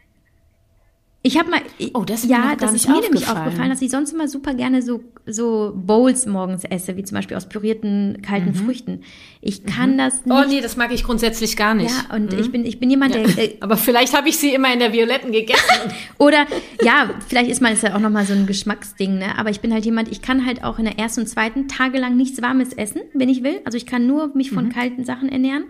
[1.24, 1.60] Ich habe mal,
[1.94, 4.82] oh, das ist ja, das ist mir nämlich aufgefallen, dass ich sonst immer super gerne
[4.82, 8.54] so so Bowls morgens esse, wie zum Beispiel aus pürierten kalten mhm.
[8.54, 9.02] Früchten.
[9.40, 9.98] Ich kann mhm.
[9.98, 10.36] das nicht.
[10.36, 11.94] Oh nee, das mag ich grundsätzlich gar nicht.
[11.94, 12.38] Ja, und mhm.
[12.40, 13.22] ich bin ich bin jemand, der.
[13.38, 15.62] Äh, Aber vielleicht habe ich sie immer in der Violetten gegessen.
[16.18, 16.44] Oder
[16.82, 19.38] ja, vielleicht ist man ist ja auch noch mal so ein Geschmacksding, ne?
[19.38, 22.16] Aber ich bin halt jemand, ich kann halt auch in der ersten und zweiten tagelang
[22.16, 23.60] nichts Warmes essen, wenn ich will.
[23.64, 24.70] Also ich kann nur mich von mhm.
[24.70, 25.66] kalten Sachen ernähren.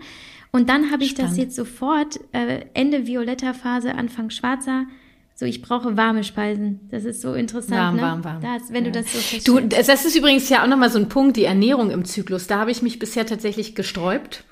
[0.51, 1.31] Und dann habe ich Spannend.
[1.31, 4.85] das jetzt sofort äh, Ende violetter Phase, Anfang schwarzer
[5.35, 6.87] so, ich brauche warme Speisen.
[6.91, 7.79] Das ist so interessant.
[7.79, 8.01] Warm, ne?
[8.01, 8.41] warm, warm.
[8.41, 8.91] Das, wenn ja.
[8.91, 9.47] du das so verstehst.
[9.47, 12.45] Du, das ist übrigens ja auch nochmal so ein Punkt, die Ernährung im Zyklus.
[12.45, 14.43] Da habe ich mich bisher tatsächlich gesträubt.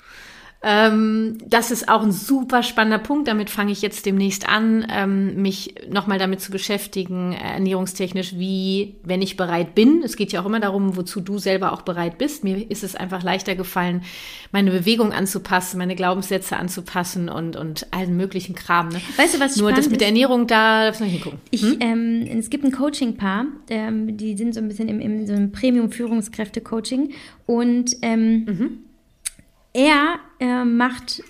[0.64, 3.26] Ähm, das ist auch ein super spannender Punkt.
[3.26, 8.94] Damit fange ich jetzt demnächst an, ähm, mich nochmal damit zu beschäftigen, äh, ernährungstechnisch, wie,
[9.02, 10.02] wenn ich bereit bin.
[10.04, 12.44] Es geht ja auch immer darum, wozu du selber auch bereit bist.
[12.44, 14.02] Mir ist es einfach leichter gefallen,
[14.52, 18.90] meine Bewegung anzupassen, meine Glaubenssätze anzupassen und, und allen möglichen Kram.
[18.90, 19.00] Ne?
[19.16, 21.40] Weißt du, was Nur das mit der Ernährung, da darfst du nicht hingucken.
[21.50, 21.76] Ich, hm?
[21.80, 25.50] ähm, es gibt ein Coaching-Paar, ähm, die sind so ein bisschen im, im so einem
[25.50, 27.14] Premium-Führungskräfte-Coaching
[27.46, 28.78] und ähm, mhm
[29.72, 31.22] er äh, macht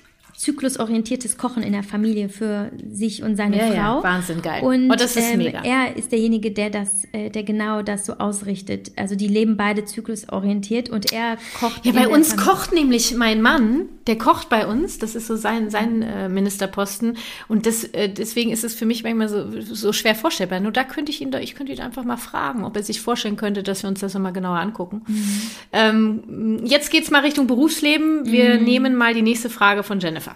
[0.42, 3.74] zyklusorientiertes Kochen in der Familie für sich und seine ja, Frau.
[3.74, 4.64] Ja, Wahnsinn geil.
[4.64, 5.62] Und oh, das ist ähm, mega.
[5.62, 8.90] er ist derjenige, der das, äh, der genau das so ausrichtet.
[8.96, 11.86] Also die leben beide zyklusorientiert und er kocht.
[11.86, 12.50] Ja, bei uns Familie.
[12.50, 14.98] kocht nämlich mein Mann, der kocht bei uns.
[14.98, 19.04] Das ist so sein sein äh, Ministerposten und das äh, deswegen ist es für mich
[19.04, 20.58] manchmal so, so schwer vorstellbar.
[20.58, 23.00] Nur da könnte ich ihn, da ich könnte ihn einfach mal fragen, ob er sich
[23.00, 25.02] vorstellen könnte, dass wir uns das nochmal genauer angucken.
[25.06, 25.40] Mhm.
[25.72, 28.26] Ähm, jetzt geht's mal Richtung Berufsleben.
[28.26, 28.64] Wir mhm.
[28.64, 30.31] nehmen mal die nächste Frage von Jennifer.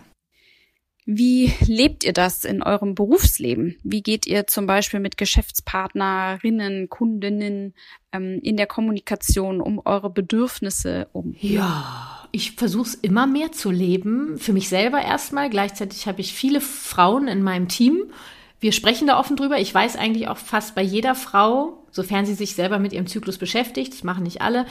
[1.09, 3.77] Wie lebt ihr das in eurem Berufsleben?
[3.85, 7.75] Wie geht ihr zum Beispiel mit Geschäftspartnerinnen, Kundinnen
[8.11, 11.37] ähm, in der Kommunikation um eure Bedürfnisse um?
[11.41, 14.37] Ja, ich versuche es immer mehr zu leben.
[14.39, 15.49] Für mich selber erstmal.
[15.49, 18.11] Gleichzeitig habe ich viele Frauen in meinem Team.
[18.59, 19.61] Wir sprechen da offen drüber.
[19.61, 23.39] Ich weiß eigentlich auch fast bei jeder Frau, sofern sie sich selber mit ihrem Zyklus
[23.39, 24.67] beschäftigt, das machen nicht alle,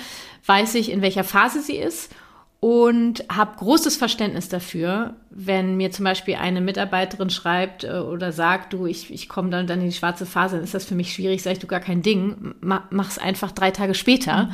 [0.45, 2.11] weiß ich, in welcher Phase sie ist
[2.65, 8.73] und habe großes Verständnis dafür, wenn mir zum Beispiel eine Mitarbeiterin schreibt äh, oder sagt,
[8.73, 11.13] du, ich, ich komme dann, dann in die schwarze Phase, dann ist das für mich
[11.13, 14.49] schwierig, sag ich, du gar kein Ding, mach es einfach drei Tage später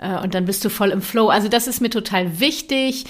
[0.00, 0.16] mhm.
[0.22, 1.28] und dann bist du voll im Flow.
[1.28, 3.04] Also das ist mir total wichtig.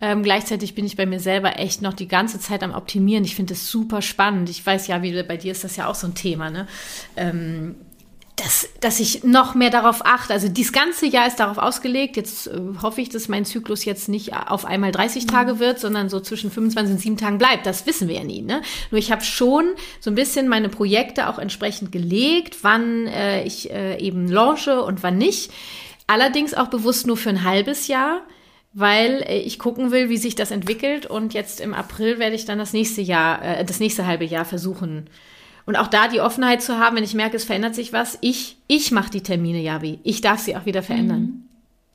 [0.00, 3.24] Ähm, gleichzeitig bin ich bei mir selber echt noch die ganze Zeit am Optimieren.
[3.24, 4.50] Ich finde das super spannend.
[4.50, 6.68] Ich weiß ja, wie bei dir ist das ja auch so ein Thema, ne?
[7.16, 7.74] Ähm,
[8.40, 10.32] dass, dass ich noch mehr darauf achte.
[10.32, 12.16] Also dieses ganze Jahr ist darauf ausgelegt.
[12.16, 15.28] Jetzt äh, hoffe ich, dass mein Zyklus jetzt nicht auf einmal 30 mhm.
[15.28, 17.66] Tage wird, sondern so zwischen 25 und 7 Tagen bleibt.
[17.66, 18.40] Das wissen wir ja nie.
[18.40, 18.62] Ne?
[18.90, 19.66] Nur ich habe schon
[20.00, 25.02] so ein bisschen meine Projekte auch entsprechend gelegt, wann äh, ich äh, eben launche und
[25.02, 25.52] wann nicht.
[26.06, 28.22] Allerdings auch bewusst nur für ein halbes Jahr
[28.72, 32.44] weil äh, ich gucken will, wie sich das entwickelt und jetzt im April werde ich
[32.44, 35.10] dann das nächste Jahr, äh, das nächste halbe Jahr versuchen
[35.70, 38.56] und auch da die Offenheit zu haben, wenn ich merke, es verändert sich was, ich,
[38.66, 40.00] ich mache die Termine, Javi.
[40.02, 41.20] Ich darf sie auch wieder verändern.
[41.20, 41.42] Mhm.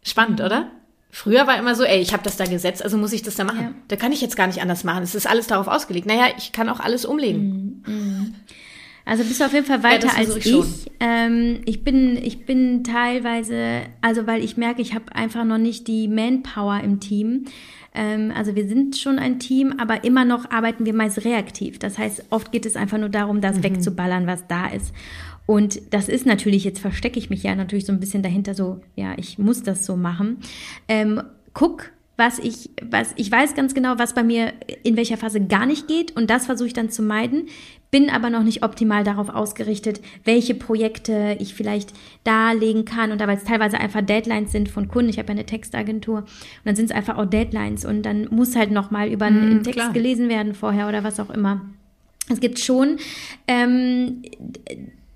[0.01, 0.71] Spannend, oder?
[1.11, 3.43] Früher war immer so, ey, ich habe das da gesetzt, also muss ich das da
[3.43, 3.61] machen.
[3.61, 3.71] Ja.
[3.89, 5.03] Da kann ich jetzt gar nicht anders machen.
[5.03, 6.07] Es ist alles darauf ausgelegt.
[6.07, 7.83] Naja, ich kann auch alles umlegen.
[7.85, 8.35] Mhm.
[9.05, 10.47] Also bist du auf jeden Fall weiter ja, als ich.
[10.47, 10.91] Ich.
[10.99, 15.87] Ähm, ich bin, ich bin teilweise, also weil ich merke, ich habe einfach noch nicht
[15.87, 17.45] die Manpower im Team.
[17.93, 21.77] Ähm, also wir sind schon ein Team, aber immer noch arbeiten wir meist reaktiv.
[21.77, 23.63] Das heißt, oft geht es einfach nur darum, das mhm.
[23.63, 24.91] wegzuballern, was da ist.
[25.45, 28.81] Und das ist natürlich, jetzt verstecke ich mich ja natürlich so ein bisschen dahinter, so,
[28.95, 30.37] ja, ich muss das so machen.
[30.87, 31.21] Ähm,
[31.53, 34.53] guck, was ich, was ich weiß ganz genau, was bei mir
[34.83, 37.49] in welcher Phase gar nicht geht und das versuche ich dann zu meiden
[37.95, 41.93] bin aber noch nicht optimal darauf ausgerichtet, welche Projekte ich vielleicht
[42.25, 43.13] darlegen kann.
[43.13, 46.17] Und da, weil es teilweise einfach Deadlines sind von Kunden, ich habe ja eine Textagentur,
[46.17, 46.27] und
[46.65, 49.79] dann sind es einfach auch Deadlines und dann muss halt nochmal über einen mm, Text
[49.79, 49.93] klar.
[49.93, 51.61] gelesen werden vorher oder was auch immer.
[52.27, 52.97] Es gibt schon
[53.47, 54.23] ähm,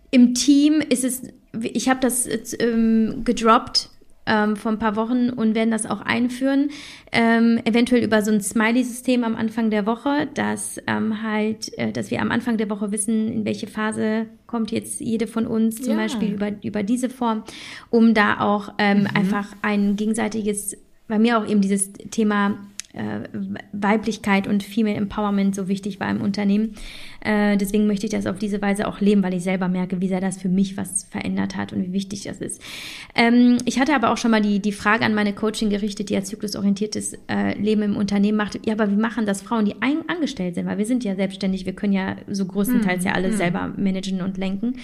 [0.10, 1.24] im Team ist es,
[1.62, 3.90] ich habe das ähm, gedroppt
[4.30, 6.70] ähm, vor ein paar Wochen und werden das auch einführen.
[7.12, 12.12] Ähm, eventuell über so ein Smiley-System am Anfang der Woche, dass ähm, halt, äh, dass
[12.12, 15.94] wir am Anfang der Woche wissen, in welche Phase kommt jetzt jede von uns, zum
[15.94, 16.04] ja.
[16.04, 17.44] Beispiel über, über diese Form,
[17.90, 19.08] um da auch ähm, mhm.
[19.16, 20.78] einfach ein gegenseitiges,
[21.08, 22.58] bei mir auch eben dieses Thema
[23.72, 26.76] Weiblichkeit und Female Empowerment so wichtig war im Unternehmen.
[27.22, 30.08] Äh, deswegen möchte ich das auf diese Weise auch leben, weil ich selber merke, wie
[30.08, 32.62] sehr das für mich was verändert hat und wie wichtig das ist.
[33.14, 36.16] Ähm, ich hatte aber auch schon mal die, die Frage an meine Coaching gerichtet, die
[36.16, 38.60] ja zyklusorientiertes äh, Leben im Unternehmen macht.
[38.66, 40.66] Ja, aber wie machen das Frauen, die ein angestellt sind?
[40.66, 43.38] Weil wir sind ja selbstständig, wir können ja so größtenteils hm, ja alles hm.
[43.38, 44.76] selber managen und lenken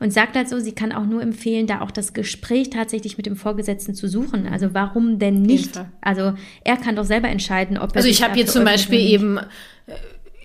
[0.00, 3.26] und sagt halt so, sie kann auch nur empfehlen, da auch das Gespräch tatsächlich mit
[3.26, 4.46] dem Vorgesetzten zu suchen.
[4.46, 5.80] Also warum denn nicht?
[6.00, 6.34] Also
[6.64, 7.96] er kann doch selber entscheiden, ob er.
[7.96, 9.38] Also ich habe hier zum Beispiel eben.
[9.38, 9.42] Äh,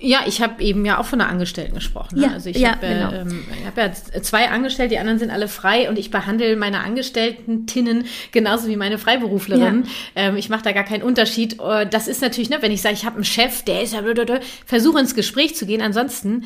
[0.06, 2.20] ja, ich habe eben ja auch von einer Angestellten gesprochen.
[2.20, 2.26] Ne?
[2.26, 3.14] Ja, also ich ja, habe genau.
[3.14, 8.06] ähm, hab ja zwei Angestellte, die anderen sind alle frei und ich behandle meine Angestellten-Tinnen
[8.34, 9.86] genauso wie meine Freiberuflerin.
[10.16, 10.24] Ja.
[10.28, 11.58] Ähm, ich mache da gar keinen Unterschied.
[11.62, 14.01] Äh, das ist natürlich, ne, wenn ich sage, ich habe einen Chef, der ist ja,
[14.66, 15.82] versuche ins Gespräch zu gehen.
[15.82, 16.43] Ansonsten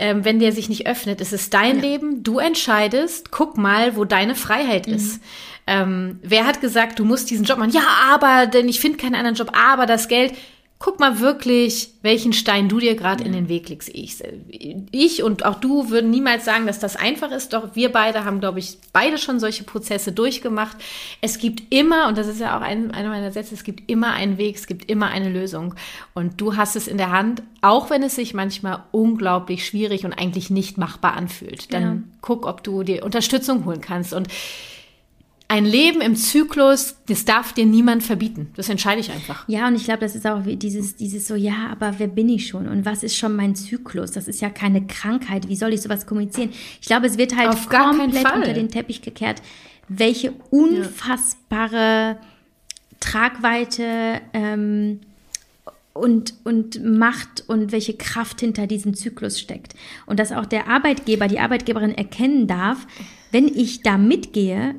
[0.00, 1.20] ähm, wenn der sich nicht öffnet.
[1.20, 1.82] Es ist dein ja.
[1.82, 4.94] Leben, du entscheidest, guck mal, wo deine Freiheit mhm.
[4.94, 5.20] ist.
[5.66, 7.72] Ähm, wer hat gesagt, du musst diesen Job machen?
[7.72, 10.32] Ja, aber, denn ich finde keinen anderen Job, aber das Geld
[10.80, 13.26] guck mal wirklich, welchen Stein du dir gerade ja.
[13.26, 13.90] in den Weg legst.
[13.92, 14.16] Ich,
[14.90, 18.40] ich und auch du würden niemals sagen, dass das einfach ist, doch wir beide haben,
[18.40, 20.78] glaube ich, beide schon solche Prozesse durchgemacht.
[21.20, 24.14] Es gibt immer, und das ist ja auch ein, einer meiner Sätze, es gibt immer
[24.14, 25.74] einen Weg, es gibt immer eine Lösung.
[26.14, 30.14] Und du hast es in der Hand, auch wenn es sich manchmal unglaublich schwierig und
[30.14, 31.74] eigentlich nicht machbar anfühlt.
[31.74, 31.96] Dann ja.
[32.22, 34.14] guck, ob du dir Unterstützung holen kannst.
[34.14, 34.28] Und
[35.50, 38.52] ein Leben im Zyklus, das darf dir niemand verbieten.
[38.54, 39.48] Das entscheide ich einfach.
[39.48, 42.46] Ja, und ich glaube, das ist auch dieses, dieses so, ja, aber wer bin ich
[42.46, 42.68] schon?
[42.68, 44.12] Und was ist schon mein Zyklus?
[44.12, 45.48] Das ist ja keine Krankheit.
[45.48, 46.50] Wie soll ich sowas kommunizieren?
[46.80, 49.42] Ich glaube, es wird halt Auf komplett unter den Teppich gekehrt,
[49.88, 52.20] welche unfassbare ja.
[53.00, 55.00] Tragweite ähm,
[55.94, 59.74] und, und Macht und welche Kraft hinter diesem Zyklus steckt.
[60.06, 62.86] Und dass auch der Arbeitgeber, die Arbeitgeberin erkennen darf,
[63.32, 64.76] wenn ich da mitgehe,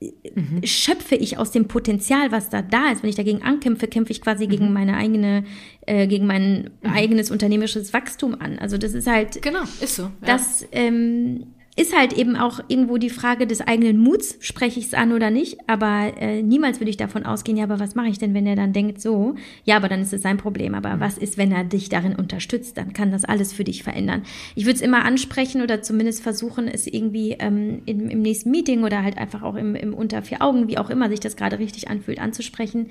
[0.00, 0.60] mhm.
[0.64, 3.02] schöpfe ich aus dem Potenzial, was da da ist.
[3.02, 4.50] Wenn ich dagegen ankämpfe, kämpfe ich quasi mhm.
[4.50, 5.44] gegen meine eigene,
[5.86, 6.90] äh, gegen mein mhm.
[6.90, 8.58] eigenes unternehmerisches Wachstum an.
[8.58, 9.40] Also das ist halt.
[9.42, 10.02] Genau, ist so.
[10.02, 10.10] Ja.
[10.22, 11.46] Das ähm,
[11.76, 15.30] ist halt eben auch irgendwo die Frage des eigenen Muts, spreche ich es an oder
[15.30, 18.46] nicht, aber äh, niemals würde ich davon ausgehen, ja, aber was mache ich denn, wenn
[18.46, 21.00] er dann denkt so, ja, aber dann ist es sein Problem, aber mhm.
[21.00, 24.22] was ist, wenn er dich darin unterstützt, dann kann das alles für dich verändern.
[24.54, 28.82] Ich würde es immer ansprechen oder zumindest versuchen, es irgendwie ähm, im, im nächsten Meeting
[28.82, 31.58] oder halt einfach auch im, im unter vier Augen, wie auch immer sich das gerade
[31.58, 32.88] richtig anfühlt, anzusprechen.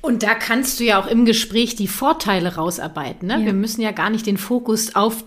[0.00, 3.28] Und da kannst du ja auch im Gespräch die Vorteile rausarbeiten.
[3.28, 3.40] Ne?
[3.40, 3.46] Ja.
[3.46, 5.24] Wir müssen ja gar nicht den Fokus auf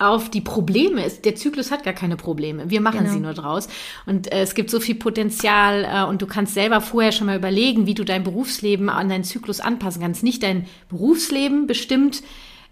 [0.00, 1.24] auf die Probleme ist.
[1.24, 2.70] Der Zyklus hat gar keine Probleme.
[2.70, 3.12] Wir machen genau.
[3.12, 3.68] sie nur draus.
[4.06, 7.36] Und äh, es gibt so viel Potenzial äh, und du kannst selber vorher schon mal
[7.36, 10.22] überlegen, wie du dein Berufsleben an deinen Zyklus anpassen kannst.
[10.22, 12.22] Nicht dein Berufsleben bestimmt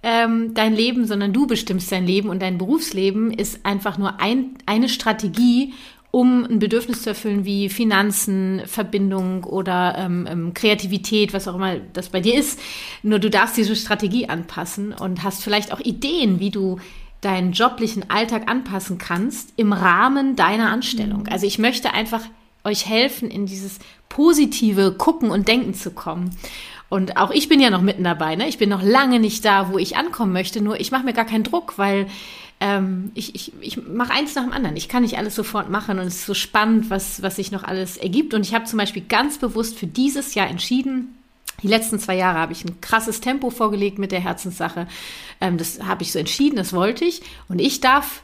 [0.02, 4.56] ähm, dein Leben, sondern du bestimmst dein Leben und dein Berufsleben ist einfach nur ein,
[4.64, 5.74] eine Strategie,
[6.10, 11.76] um ein Bedürfnis zu erfüllen wie Finanzen, Verbindung oder ähm, ähm, Kreativität, was auch immer
[11.92, 12.58] das bei dir ist.
[13.02, 16.78] Nur du darfst diese Strategie anpassen und hast vielleicht auch Ideen, wie du
[17.20, 21.22] deinen joblichen Alltag anpassen kannst im Rahmen deiner Anstellung.
[21.22, 21.28] Mhm.
[21.30, 22.22] Also ich möchte einfach
[22.64, 26.30] euch helfen, in dieses positive Gucken und Denken zu kommen.
[26.88, 28.36] Und auch ich bin ja noch mitten dabei.
[28.36, 28.48] Ne?
[28.48, 30.60] Ich bin noch lange nicht da, wo ich ankommen möchte.
[30.62, 32.06] Nur ich mache mir gar keinen Druck, weil
[32.60, 34.76] ähm, ich, ich, ich mache eins nach dem anderen.
[34.76, 37.64] Ich kann nicht alles sofort machen und es ist so spannend, was, was sich noch
[37.64, 38.32] alles ergibt.
[38.32, 41.17] Und ich habe zum Beispiel ganz bewusst für dieses Jahr entschieden,
[41.62, 44.86] die letzten zwei Jahre habe ich ein krasses Tempo vorgelegt mit der Herzenssache.
[45.40, 47.22] Ähm, das habe ich so entschieden, das wollte ich.
[47.48, 48.22] Und ich darf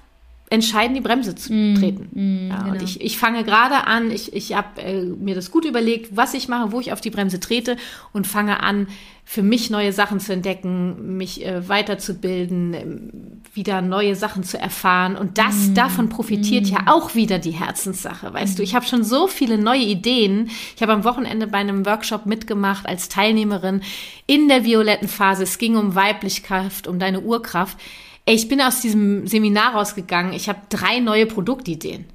[0.50, 2.08] entscheiden, die Bremse zu mm, treten.
[2.12, 2.72] Mm, ja, genau.
[2.72, 6.34] Und ich, ich fange gerade an, ich, ich habe äh, mir das gut überlegt, was
[6.34, 7.76] ich mache, wo ich auf die Bremse trete
[8.12, 8.88] und fange an,
[9.26, 13.10] für mich neue Sachen zu entdecken, mich äh, weiterzubilden, ähm,
[13.54, 15.16] wieder neue Sachen zu erfahren.
[15.16, 18.62] Und das, mm, davon profitiert ja auch wieder die Herzenssache, weißt du.
[18.62, 20.50] Ich habe schon so viele neue Ideen.
[20.76, 23.80] Ich habe am Wochenende bei einem Workshop mitgemacht als Teilnehmerin
[24.26, 25.44] in der violetten Phase.
[25.44, 27.78] Es ging um Weiblichkeit, um deine Urkraft
[28.26, 30.32] Ey, ich bin aus diesem Seminar rausgegangen.
[30.32, 32.06] Ich habe drei neue Produktideen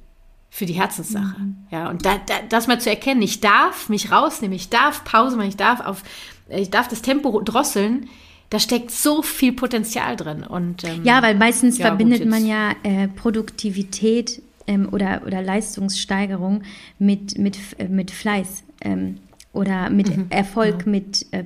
[0.50, 1.40] für die Herzenssache.
[1.40, 1.56] Mhm.
[1.70, 5.36] Ja, und da, da, das mal zu erkennen, ich darf mich rausnehmen, ich darf Pause
[5.36, 6.02] machen, ich darf auf,
[6.48, 8.08] ich darf das Tempo drosseln.
[8.50, 10.42] Da steckt so viel Potenzial drin.
[10.42, 16.64] Und, ähm, ja, weil meistens ja, verbindet man ja äh, Produktivität ähm, oder, oder Leistungssteigerung
[16.98, 19.18] mit, mit, äh, mit Fleiß ähm,
[19.52, 20.26] oder mit mhm.
[20.30, 20.90] Erfolg, ja.
[20.90, 21.44] mit äh,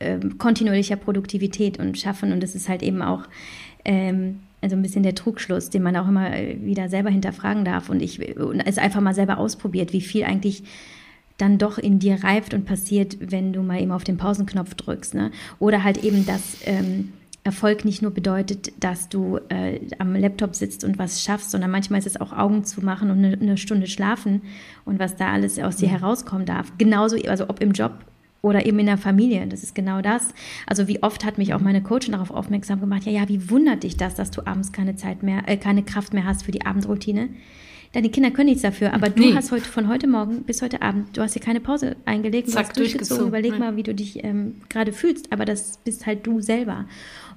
[0.00, 2.32] ähm, kontinuierlicher Produktivität und Schaffen.
[2.32, 3.22] Und das ist halt eben auch
[3.84, 6.30] ähm, also ein bisschen der Trugschluss, den man auch immer
[6.60, 10.62] wieder selber hinterfragen darf und ich und es einfach mal selber ausprobiert, wie viel eigentlich
[11.36, 15.14] dann doch in dir reift und passiert, wenn du mal eben auf den Pausenknopf drückst.
[15.14, 15.32] Ne?
[15.58, 17.12] Oder halt eben, dass ähm,
[17.44, 21.98] Erfolg nicht nur bedeutet, dass du äh, am Laptop sitzt und was schaffst, sondern manchmal
[21.98, 24.42] ist es auch Augen zu machen und eine, eine Stunde schlafen
[24.84, 25.98] und was da alles aus dir mhm.
[25.98, 26.72] herauskommen darf.
[26.78, 27.92] Genauso, also ob im Job
[28.42, 29.46] oder eben in der Familie.
[29.46, 30.34] Das ist genau das.
[30.66, 33.84] Also wie oft hat mich auch meine Coachin darauf aufmerksam gemacht, ja, ja, wie wundert
[33.84, 36.66] dich das, dass du abends keine Zeit mehr, äh, keine Kraft mehr hast für die
[36.66, 37.28] Abendroutine?
[37.92, 39.34] Deine Kinder können nichts dafür, aber du nee.
[39.34, 42.54] hast heute von heute Morgen bis heute Abend, du hast hier keine Pause eingelegt, du
[42.58, 43.28] hast durchgezogen.
[43.28, 46.86] Überleg mal, wie du dich ähm, gerade fühlst, aber das bist halt du selber.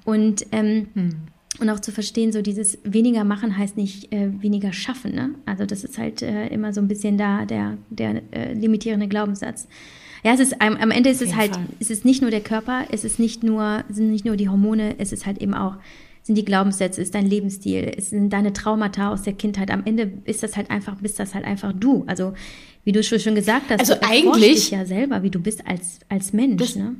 [0.04, 1.10] Und ähm, hm.
[1.58, 5.14] Und auch zu verstehen, so dieses weniger machen heißt nicht äh, weniger schaffen.
[5.14, 5.30] Ne?
[5.46, 9.66] Also das ist halt äh, immer so ein bisschen da der, der äh, limitierende Glaubenssatz.
[10.24, 11.66] Ja, es ist am, am Ende ist es halt, Fall.
[11.80, 14.96] es ist nicht nur der Körper, es ist nicht nur, sind nicht nur die Hormone,
[14.98, 15.76] es ist halt eben auch,
[16.22, 19.70] sind die Glaubenssätze, ist dein Lebensstil, es sind deine Traumata aus der Kindheit.
[19.70, 22.04] Am Ende ist das halt einfach, bist das halt einfach du.
[22.08, 22.34] Also
[22.84, 26.00] wie du schon gesagt hast, also du eigentlich dich ja selber, wie du bist als
[26.08, 26.60] als Mensch.
[26.60, 26.96] Das, ne?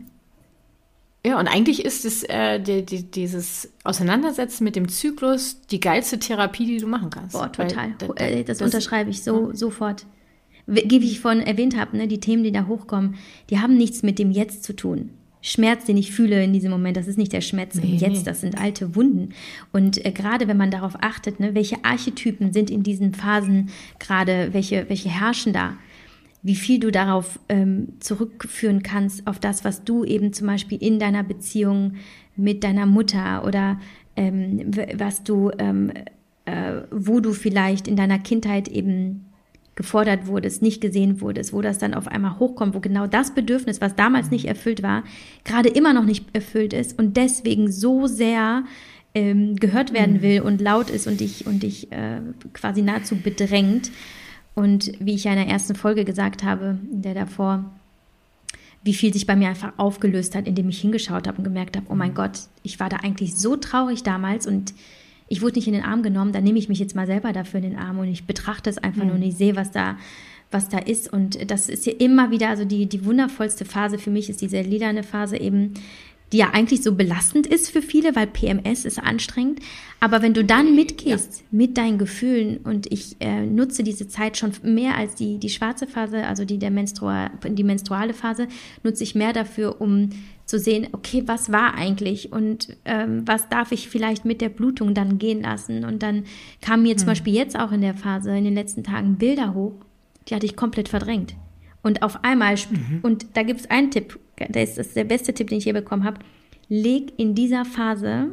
[1.27, 6.21] Ja, und eigentlich ist es äh, die, die, dieses Auseinandersetzen mit dem Zyklus die geilste
[6.21, 7.33] Therapie, die du machen kannst.
[7.33, 7.95] Boah, total.
[7.99, 9.57] Weil, äh, das, das, unterschreibe ich so ja.
[9.57, 10.07] sofort.
[10.67, 13.14] Wie ich vorhin erwähnt habe, ne, die Themen, die da hochkommen,
[13.51, 15.11] die haben nichts mit dem Jetzt zu tun.
[15.47, 18.27] Schmerz, den ich fühle in diesem Moment, das ist nicht der Schmerz nee, im Jetzt,
[18.27, 19.29] das sind alte Wunden.
[19.73, 24.49] Und äh, gerade wenn man darauf achtet, ne, welche Archetypen sind in diesen Phasen gerade,
[24.53, 25.75] welche, welche herrschen da,
[26.43, 30.99] wie viel du darauf ähm, zurückführen kannst, auf das, was du eben zum Beispiel in
[30.99, 31.95] deiner Beziehung
[32.35, 33.79] mit deiner Mutter oder
[34.17, 35.93] ähm, was du, ähm,
[36.45, 39.27] äh, wo du vielleicht in deiner Kindheit eben
[39.77, 43.81] gefordert wurdest, nicht gesehen wurdest, wo das dann auf einmal hochkommt, wo genau das Bedürfnis,
[43.81, 45.05] was damals nicht erfüllt war,
[45.45, 48.64] gerade immer noch nicht erfüllt ist und deswegen so sehr
[49.14, 50.22] ähm, gehört werden mhm.
[50.22, 52.20] will und laut ist und dich und dich äh,
[52.53, 53.91] quasi nahezu bedrängt,
[54.57, 57.70] und wie ich ja in der ersten Folge gesagt habe, in der davor,
[58.83, 61.87] wie viel sich bei mir einfach aufgelöst hat, indem ich hingeschaut habe und gemerkt habe,
[61.91, 62.16] oh mein mhm.
[62.16, 64.72] Gott, ich war da eigentlich so traurig damals und
[65.29, 67.59] ich wurde nicht in den Arm genommen, dann nehme ich mich jetzt mal selber dafür
[67.59, 69.09] in den Arm und ich betrachte es einfach mhm.
[69.09, 69.97] nur und ich sehe, was da,
[70.51, 71.12] was da ist.
[71.12, 74.61] Und das ist hier immer wieder, also die, die wundervollste Phase für mich ist diese
[74.61, 75.74] lilane Phase eben,
[76.33, 79.61] die ja eigentlich so belastend ist für viele, weil PMS ist anstrengend.
[80.01, 81.45] Aber wenn du dann mitgehst ja.
[81.51, 85.87] mit deinen Gefühlen und ich äh, nutze diese Zeit schon mehr als die, die schwarze
[85.87, 88.49] Phase, also die, der Menstrua, die menstruale Phase,
[88.83, 90.11] nutze ich mehr dafür, um
[90.47, 94.95] zu sehen, okay, was war eigentlich und ähm, was darf ich vielleicht mit der Blutung
[94.95, 95.85] dann gehen lassen.
[95.85, 96.25] Und dann
[96.63, 96.99] kamen mir hm.
[96.99, 99.75] zum Beispiel jetzt auch in der Phase, in den letzten Tagen Bilder hoch,
[100.29, 101.35] die hatte ich komplett verdrängt.
[101.83, 102.99] Und auf einmal, mhm.
[103.03, 104.19] und da gibt es einen Tipp,
[104.49, 106.19] das ist der beste Tipp, den ich je bekommen habe.
[106.69, 108.31] Leg in dieser Phase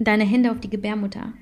[0.00, 1.32] deine Hände auf die Gebärmutter.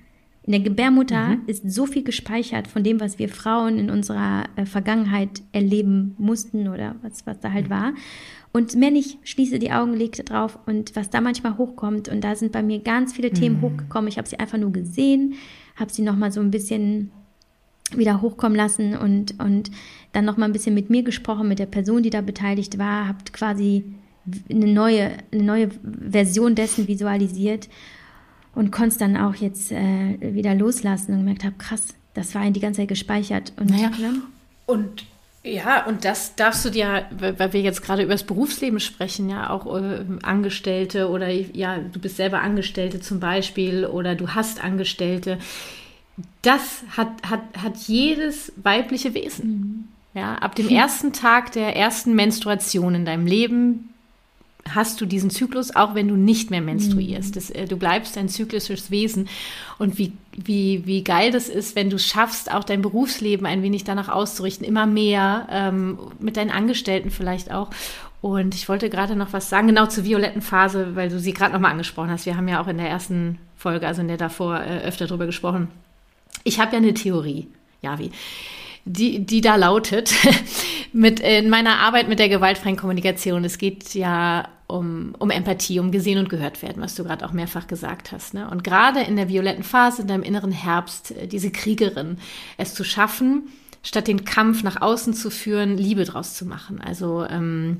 [0.42, 1.42] In der Gebärmutter mhm.
[1.46, 6.68] ist so viel gespeichert von dem, was wir Frauen in unserer äh, Vergangenheit erleben mussten
[6.68, 7.70] oder was, was da halt mhm.
[7.70, 7.92] war.
[8.56, 12.08] Und mehr nicht, schließe die Augen, leg drauf und was da manchmal hochkommt.
[12.08, 13.62] Und da sind bei mir ganz viele Themen mhm.
[13.62, 14.06] hochgekommen.
[14.06, 15.34] Ich habe sie einfach nur gesehen,
[15.74, 17.10] habe sie nochmal so ein bisschen
[17.96, 19.72] wieder hochkommen lassen und, und
[20.12, 23.32] dann nochmal ein bisschen mit mir gesprochen, mit der Person, die da beteiligt war, habt
[23.32, 23.84] quasi
[24.48, 25.70] eine neue, eine neue
[26.08, 27.68] Version dessen visualisiert
[28.54, 32.48] und konnte es dann auch jetzt äh, wieder loslassen und gemerkt habe, krass, das war
[32.50, 33.52] die ganze Zeit gespeichert.
[33.58, 34.22] Und, naja, ne?
[34.66, 35.04] und
[35.44, 39.50] ja, und das darfst du dir, weil wir jetzt gerade über das Berufsleben sprechen, ja,
[39.50, 45.38] auch äh, Angestellte oder ja, du bist selber Angestellte zum Beispiel oder du hast Angestellte.
[46.42, 49.48] Das hat, hat, hat jedes weibliche Wesen.
[49.48, 49.84] Mhm.
[50.18, 53.93] Ja, ab dem ersten Tag der ersten Menstruation in deinem Leben
[54.72, 57.30] hast du diesen Zyklus, auch wenn du nicht mehr menstruierst.
[57.30, 57.34] Mhm.
[57.34, 59.28] Das, äh, du bleibst ein zyklisches Wesen.
[59.78, 63.84] Und wie, wie, wie geil das ist, wenn du schaffst, auch dein Berufsleben ein wenig
[63.84, 67.70] danach auszurichten, immer mehr, ähm, mit deinen Angestellten vielleicht auch.
[68.20, 71.52] Und ich wollte gerade noch was sagen, genau zur violetten Phase, weil du sie gerade
[71.52, 72.24] nochmal angesprochen hast.
[72.24, 75.26] Wir haben ja auch in der ersten Folge, also in der davor, äh, öfter drüber
[75.26, 75.68] gesprochen.
[76.42, 77.48] Ich habe ja eine Theorie,
[77.82, 78.10] Javi
[78.84, 80.12] die, die da lautet,
[80.92, 85.90] mit, in meiner Arbeit mit der gewaltfreien Kommunikation, es geht ja um, um Empathie, um
[85.90, 88.34] gesehen und gehört werden, was du gerade auch mehrfach gesagt hast.
[88.34, 88.48] Ne?
[88.48, 92.18] Und gerade in der violetten Phase, in deinem inneren Herbst, äh, diese Kriegerin,
[92.56, 93.48] es zu schaffen,
[93.82, 96.80] statt den Kampf nach außen zu führen, Liebe draus zu machen.
[96.80, 97.78] Also ähm,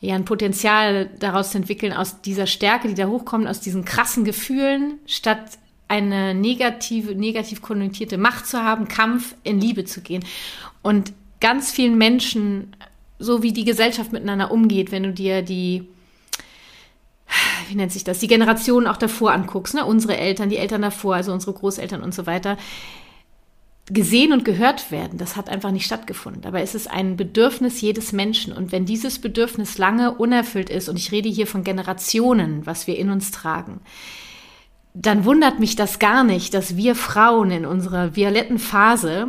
[0.00, 4.24] ja, ein Potenzial daraus zu entwickeln, aus dieser Stärke, die da hochkommt, aus diesen krassen
[4.24, 10.24] Gefühlen, statt eine negative, negativ konnotierte Macht zu haben, Kampf in Liebe zu gehen.
[10.82, 12.74] Und ganz vielen Menschen,
[13.18, 15.86] so wie die Gesellschaft miteinander umgeht, wenn du dir die,
[17.68, 19.84] wie nennt sich das, die Generationen auch davor anguckst, ne?
[19.84, 22.56] unsere Eltern, die Eltern davor, also unsere Großeltern und so weiter,
[23.88, 26.44] gesehen und gehört werden, das hat einfach nicht stattgefunden.
[26.44, 28.52] Aber es ist ein Bedürfnis jedes Menschen.
[28.52, 32.98] Und wenn dieses Bedürfnis lange unerfüllt ist, und ich rede hier von Generationen, was wir
[32.98, 33.80] in uns tragen,
[34.98, 39.28] dann wundert mich das gar nicht, dass wir Frauen in unserer violetten Phase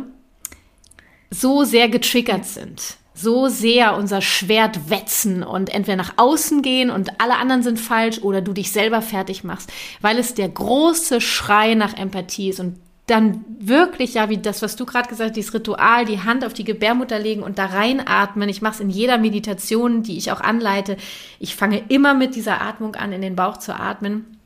[1.30, 7.20] so sehr getriggert sind, so sehr unser Schwert wetzen und entweder nach außen gehen und
[7.20, 11.74] alle anderen sind falsch oder du dich selber fertig machst, weil es der große Schrei
[11.74, 15.54] nach Empathie ist und dann wirklich, ja, wie das, was du gerade gesagt hast, dieses
[15.54, 18.50] Ritual, die Hand auf die Gebärmutter legen und da reinatmen.
[18.50, 20.98] Ich mache es in jeder Meditation, die ich auch anleite.
[21.38, 24.37] Ich fange immer mit dieser Atmung an, in den Bauch zu atmen,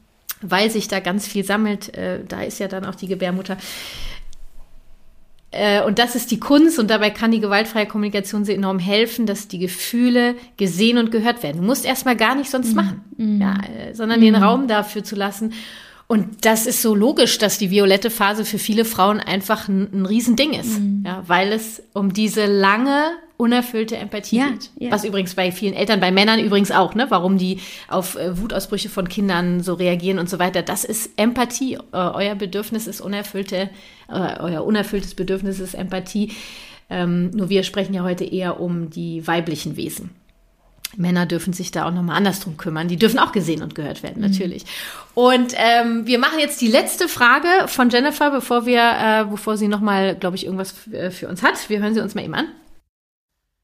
[0.43, 1.97] weil sich da ganz viel sammelt.
[1.97, 3.57] Äh, da ist ja dann auch die Gebärmutter.
[5.53, 9.26] Äh, und das ist die Kunst und dabei kann die gewaltfreie Kommunikation sehr enorm helfen,
[9.26, 11.61] dass die Gefühle gesehen und gehört werden.
[11.61, 12.76] Du musst erstmal gar nicht sonst mhm.
[12.76, 13.40] machen, mhm.
[13.40, 14.24] ja, äh, sondern mhm.
[14.24, 15.53] den Raum dafür zu lassen.
[16.07, 20.07] Und das ist so logisch, dass die violette Phase für viele Frauen einfach ein, ein
[20.07, 21.05] Riesending ist, mhm.
[21.07, 23.12] ja, weil es um diese lange
[23.43, 24.70] unerfüllte Empathie ja, geht.
[24.78, 24.93] Ja.
[24.93, 28.88] Was übrigens bei vielen Eltern, bei Männern übrigens auch, ne, warum die auf äh, Wutausbrüche
[28.88, 30.62] von Kindern so reagieren und so weiter.
[30.62, 31.74] Das ist Empathie.
[31.74, 33.68] Äh, euer Bedürfnis ist unerfüllte,
[34.09, 36.32] äh, euer unerfülltes Bedürfnis ist Empathie.
[36.88, 40.11] Ähm, nur wir sprechen ja heute eher um die weiblichen Wesen.
[40.97, 42.86] Männer dürfen sich da auch nochmal anders drum kümmern.
[42.86, 44.28] Die dürfen auch gesehen und gehört werden, mhm.
[44.28, 44.66] natürlich.
[45.14, 49.66] Und ähm, wir machen jetzt die letzte Frage von Jennifer, bevor wir, äh, bevor sie
[49.66, 50.72] nochmal, glaube ich, irgendwas
[51.11, 51.68] für uns hat.
[51.68, 52.47] Wir hören sie uns mal eben an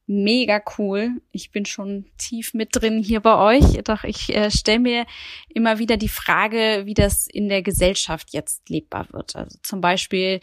[0.09, 1.21] mega cool.
[1.31, 3.83] Ich bin schon tief mit drin hier bei euch.
[3.83, 5.05] Doch ich äh, stelle mir
[5.53, 9.35] immer wieder die Frage, wie das in der Gesellschaft jetzt lebbar wird.
[9.35, 10.39] Also zum Beispiel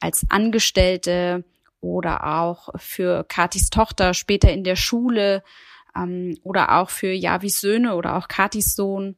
[0.00, 1.44] als Angestellte
[1.80, 5.42] oder auch für Katis Tochter später in der Schule
[5.96, 9.16] ähm, oder auch für Javis Söhne oder auch Katis Sohn.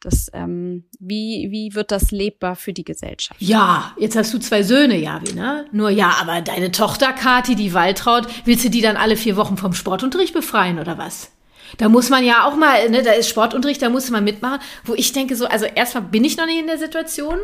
[0.00, 3.40] Das, ähm, wie, wie wird das lebbar für die Gesellschaft?
[3.40, 5.64] Ja, jetzt hast du zwei Söhne, Javi, ne?
[5.72, 9.56] Nur ja, aber deine Tochter Kati, die Waltraud, willst du die dann alle vier Wochen
[9.56, 11.32] vom Sportunterricht befreien oder was?
[11.78, 14.60] Da muss man ja auch mal, ne, da ist Sportunterricht, da muss man mitmachen.
[14.84, 17.38] Wo ich denke so, also erstmal bin ich noch nicht in der Situation.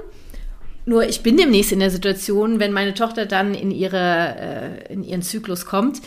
[0.85, 4.37] Nur ich bin demnächst in der Situation, wenn meine Tochter dann in ihre,
[4.89, 6.01] äh, in ihren Zyklus kommt.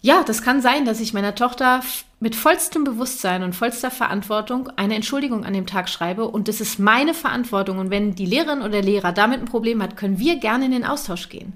[0.00, 1.82] Ja, das kann sein, dass ich meiner Tochter
[2.20, 6.78] mit vollstem Bewusstsein und vollster Verantwortung eine Entschuldigung an dem Tag schreibe und das ist
[6.78, 10.36] meine Verantwortung und wenn die Lehrerin oder der Lehrer damit ein Problem hat, können wir
[10.36, 11.52] gerne in den Austausch gehen.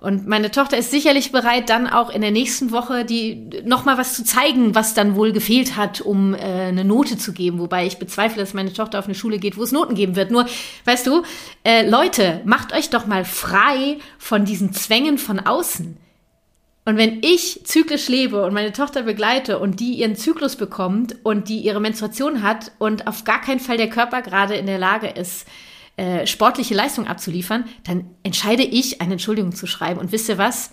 [0.00, 3.98] Und meine Tochter ist sicherlich bereit, dann auch in der nächsten Woche die noch mal
[3.98, 7.58] was zu zeigen, was dann wohl gefehlt hat, um äh, eine Note zu geben.
[7.58, 10.30] Wobei ich bezweifle, dass meine Tochter auf eine Schule geht, wo es Noten geben wird.
[10.30, 10.46] Nur,
[10.86, 11.22] weißt du,
[11.64, 15.98] äh, Leute, macht euch doch mal frei von diesen Zwängen von außen.
[16.90, 21.48] Und wenn ich zyklisch lebe und meine Tochter begleite und die ihren Zyklus bekommt und
[21.48, 25.06] die ihre Menstruation hat und auf gar keinen Fall der Körper gerade in der Lage
[25.06, 25.46] ist,
[25.96, 30.00] äh, sportliche Leistung abzuliefern, dann entscheide ich, eine Entschuldigung zu schreiben.
[30.00, 30.72] Und wisst ihr was?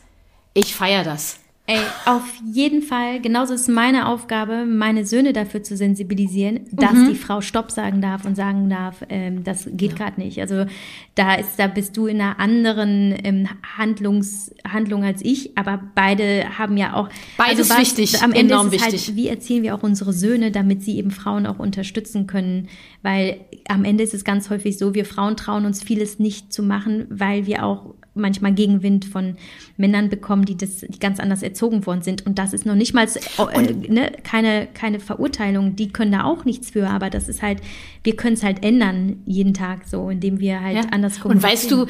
[0.55, 1.39] Ich feiere das.
[1.69, 3.19] Ey, auf jeden Fall.
[3.19, 7.09] Genauso ist meine Aufgabe, meine Söhne dafür zu sensibilisieren, dass mhm.
[7.09, 9.97] die Frau Stopp sagen darf und sagen darf, ähm, das geht ja.
[9.97, 10.39] gerade nicht.
[10.39, 10.65] Also
[11.15, 16.57] da ist, da bist du in einer anderen ähm, Handlungs, Handlung als ich, aber beide
[16.57, 17.09] haben ja auch.
[17.35, 19.07] Beides also was, wichtig, am Ende enorm ist es halt, wichtig.
[19.09, 22.69] Halt, wie erziehen wir auch unsere Söhne, damit sie eben Frauen auch unterstützen können?
[23.01, 26.63] Weil am Ende ist es ganz häufig so, wir Frauen trauen uns vieles nicht zu
[26.63, 29.35] machen, weil wir auch manchmal Gegenwind von
[29.77, 32.25] Männern bekommen, die das die ganz anders erzogen worden sind.
[32.25, 36.45] Und das ist noch nicht mal äh, ne, keine, keine Verurteilung, die können da auch
[36.45, 37.61] nichts für, aber das ist halt,
[38.03, 40.81] wir können es halt ändern jeden Tag so, indem wir halt ja.
[40.91, 41.35] anders kommen.
[41.35, 41.87] Und weißt du,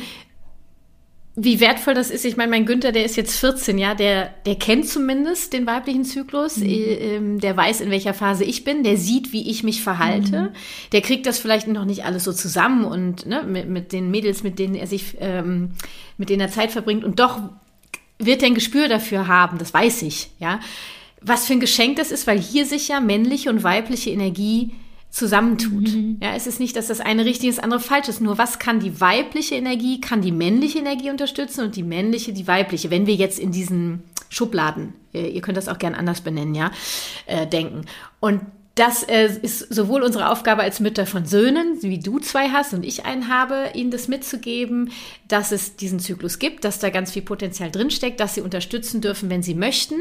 [1.39, 2.25] wie wertvoll das ist.
[2.25, 6.03] Ich meine, mein Günther, der ist jetzt 14, ja, der, der kennt zumindest den weiblichen
[6.03, 6.65] Zyklus, mhm.
[6.65, 10.49] äh, der weiß, in welcher Phase ich bin, der sieht, wie ich mich verhalte, mhm.
[10.93, 14.41] der kriegt das vielleicht noch nicht alles so zusammen und ne, mit, mit den Mädels,
[14.41, 15.73] mit denen er sich, ähm,
[16.17, 17.39] mit denen er Zeit verbringt und doch
[18.17, 20.59] wird er ein Gespür dafür haben, das weiß ich, ja.
[21.21, 24.71] Was für ein Geschenk das ist, weil hier sich ja männliche und weibliche Energie
[25.17, 25.89] zusammentut.
[25.89, 26.17] Mhm.
[26.21, 28.21] Ja, es ist nicht, dass das eine richtig ist, das andere falsch ist.
[28.21, 32.47] Nur was kann die weibliche Energie, kann die männliche Energie unterstützen und die männliche die
[32.47, 32.91] weibliche.
[32.91, 36.71] Wenn wir jetzt in diesen Schubladen, ihr könnt das auch gern anders benennen, ja,
[37.25, 37.85] äh, denken.
[38.19, 38.41] Und
[38.75, 42.85] das äh, ist sowohl unsere Aufgabe als Mütter von Söhnen, wie du zwei hast und
[42.85, 44.91] ich einen habe, ihnen das mitzugeben,
[45.27, 49.31] dass es diesen Zyklus gibt, dass da ganz viel Potenzial drinsteckt, dass sie unterstützen dürfen,
[49.31, 49.95] wenn sie möchten,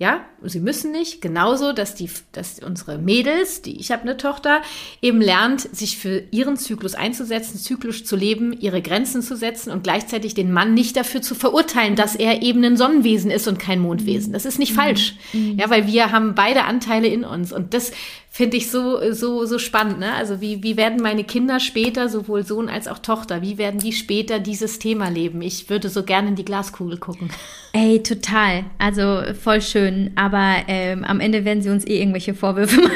[0.00, 1.20] ja, sie müssen nicht.
[1.20, 4.62] Genauso, dass die, dass unsere Mädels, die ich habe eine Tochter,
[5.02, 9.82] eben lernt, sich für ihren Zyklus einzusetzen, zyklisch zu leben, ihre Grenzen zu setzen und
[9.82, 13.78] gleichzeitig den Mann nicht dafür zu verurteilen, dass er eben ein Sonnenwesen ist und kein
[13.78, 14.32] Mondwesen.
[14.32, 14.76] Das ist nicht mhm.
[14.76, 15.16] falsch.
[15.34, 15.58] Mhm.
[15.58, 17.92] Ja, weil wir haben beide Anteile in uns und das
[18.32, 19.98] finde ich so, so, so spannend.
[19.98, 20.14] Ne?
[20.14, 23.92] Also wie, wie werden meine Kinder später, sowohl Sohn als auch Tochter, wie werden die
[23.92, 25.42] später dieses Thema leben?
[25.42, 27.30] Ich würde so gerne in die Glaskugel gucken.
[27.72, 28.64] Ey, total.
[28.78, 30.12] Also voll schön.
[30.14, 32.94] Aber ähm, am Ende werden sie uns eh irgendwelche Vorwürfe machen.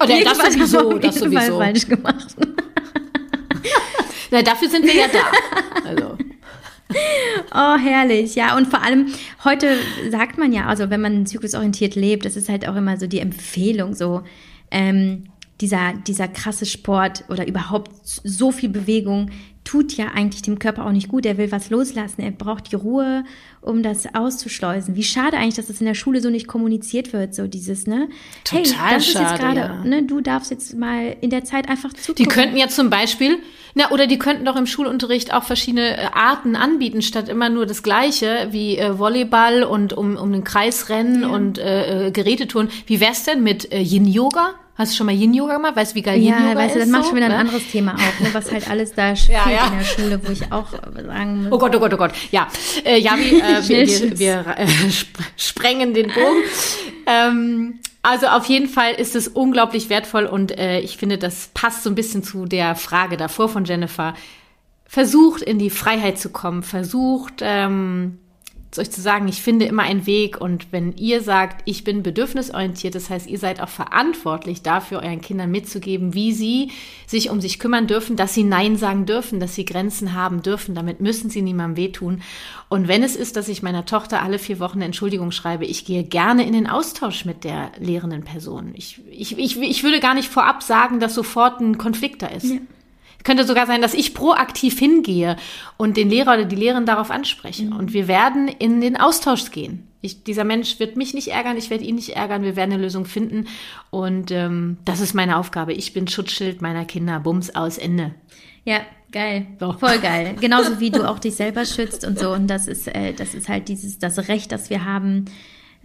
[0.00, 1.58] Oder oh, das sowieso, das sowieso.
[1.58, 2.36] falsch gemacht.
[4.30, 5.88] Na, dafür sind wir ja da.
[5.88, 6.11] Also.
[7.54, 8.34] oh, herrlich.
[8.34, 9.08] Ja, und vor allem
[9.44, 9.76] heute
[10.10, 13.20] sagt man ja, also wenn man zyklusorientiert lebt, das ist halt auch immer so die
[13.20, 14.22] Empfehlung, so
[14.70, 15.24] ähm,
[15.60, 19.30] dieser, dieser krasse Sport oder überhaupt so viel Bewegung
[19.72, 21.24] tut ja eigentlich dem Körper auch nicht gut.
[21.24, 22.20] Er will was loslassen.
[22.20, 23.24] Er braucht die Ruhe,
[23.62, 24.96] um das auszuschleusen.
[24.96, 28.10] Wie schade eigentlich, dass das in der Schule so nicht kommuniziert wird, so dieses, ne?
[28.44, 29.84] Total hey, das schade, ist jetzt gerade, ja.
[29.84, 32.22] ne, du darfst jetzt mal in der Zeit einfach zugucken.
[32.22, 33.38] Die könnten ja zum Beispiel,
[33.74, 37.64] na, oder die könnten doch im Schulunterricht auch verschiedene äh, Arten anbieten, statt immer nur
[37.64, 41.28] das Gleiche, wie äh, Volleyball und um, um den Kreis rennen ja.
[41.28, 42.68] und äh, äh Gerätetouren.
[42.84, 44.52] Wie wär's denn mit äh, Yin-Yoga?
[44.82, 45.76] Hast du schon mal Yin-Yoga gemacht?
[45.76, 46.48] Weißt du, wie geil Yin-Yoga?
[46.50, 47.38] Ja, weißt du, das macht schon wieder ein ne?
[47.38, 48.30] anderes Thema auch, ne?
[48.32, 49.66] was halt alles da spielt ja, ja.
[49.68, 51.52] in der Schule, wo ich auch sagen muss.
[51.52, 52.10] Oh Gott, oh Gott, oh Gott.
[52.32, 52.48] Ja,
[52.84, 54.66] äh, Javi, äh, wir, wir, wir äh,
[55.36, 56.42] sprengen den Bogen.
[57.06, 61.84] ähm, also auf jeden Fall ist es unglaublich wertvoll und äh, ich finde, das passt
[61.84, 64.14] so ein bisschen zu der Frage davor von Jennifer.
[64.84, 68.18] Versucht in die Freiheit zu kommen, versucht ähm,
[68.78, 72.94] euch zu sagen, ich finde immer einen Weg und wenn ihr sagt, ich bin bedürfnisorientiert,
[72.94, 76.70] das heißt, ihr seid auch verantwortlich dafür, euren Kindern mitzugeben, wie sie
[77.06, 80.74] sich um sich kümmern dürfen, dass sie Nein sagen dürfen, dass sie Grenzen haben dürfen,
[80.74, 82.22] damit müssen sie niemandem wehtun.
[82.68, 85.84] Und wenn es ist, dass ich meiner Tochter alle vier Wochen eine Entschuldigung schreibe, ich
[85.84, 88.72] gehe gerne in den Austausch mit der lehrenden Person.
[88.74, 92.46] Ich, ich, ich, ich würde gar nicht vorab sagen, dass sofort ein Konflikt da ist.
[92.46, 92.58] Ja.
[93.24, 95.36] Könnte sogar sein, dass ich proaktiv hingehe
[95.76, 97.64] und den Lehrer oder die Lehrerin darauf anspreche.
[97.64, 97.76] Mhm.
[97.76, 99.88] Und wir werden in den Austausch gehen.
[100.00, 102.82] Ich, dieser Mensch wird mich nicht ärgern, ich werde ihn nicht ärgern, wir werden eine
[102.82, 103.46] Lösung finden.
[103.90, 105.72] Und ähm, das ist meine Aufgabe.
[105.72, 107.20] Ich bin Schutzschild meiner Kinder.
[107.20, 108.12] Bums aus Ende.
[108.64, 108.80] Ja,
[109.12, 109.46] geil.
[109.60, 109.72] So.
[109.74, 110.34] Voll geil.
[110.40, 112.32] Genauso wie du auch dich selber schützt und so.
[112.32, 115.26] Und das ist, äh, das ist halt dieses, das Recht, das wir haben,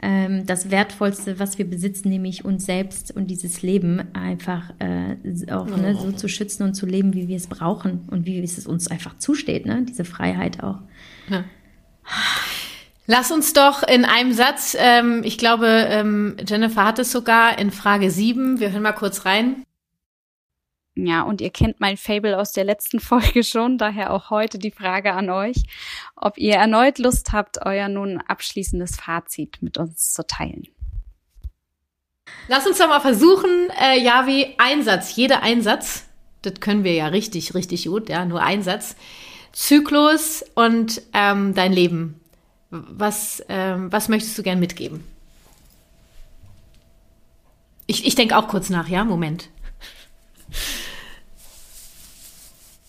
[0.01, 5.15] ähm, das Wertvollste, was wir besitzen, nämlich uns selbst und dieses Leben einfach äh,
[5.51, 8.67] auch ne, so zu schützen und zu leben, wie wir es brauchen und wie es
[8.67, 9.85] uns einfach zusteht, ne?
[9.87, 10.79] diese Freiheit auch.
[11.29, 11.43] Ja.
[13.07, 17.71] Lass uns doch in einem Satz, ähm, ich glaube, ähm, Jennifer hat es sogar in
[17.71, 19.63] Frage 7, wir hören mal kurz rein.
[20.99, 24.71] Ja, und ihr kennt mein Fable aus der letzten Folge schon, daher auch heute die
[24.71, 25.57] Frage an euch,
[26.15, 30.67] ob ihr erneut Lust habt, euer nun abschließendes Fazit mit uns zu teilen.
[32.47, 36.05] Lass uns doch mal versuchen, äh, Javi, Einsatz, jeder Einsatz,
[36.41, 38.95] das können wir ja richtig, richtig gut, ja, nur Einsatz.
[39.53, 42.19] Zyklus und ähm, dein Leben.
[42.69, 45.03] Was, ähm, was möchtest du gern mitgeben?
[47.85, 49.49] Ich, ich denke auch kurz nach, ja, Moment.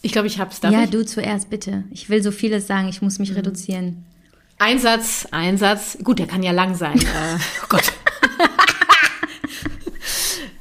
[0.03, 0.61] Ich glaube, ich hab's.
[0.61, 0.91] Darf ja, ich?
[0.91, 1.85] du zuerst bitte.
[1.91, 3.37] Ich will so vieles sagen, ich muss mich mhm.
[3.37, 4.05] reduzieren.
[4.59, 5.99] Einsatz, Einsatz.
[6.03, 6.99] Gut, der kann ja lang sein.
[6.99, 7.05] äh,
[7.63, 7.93] oh Gott.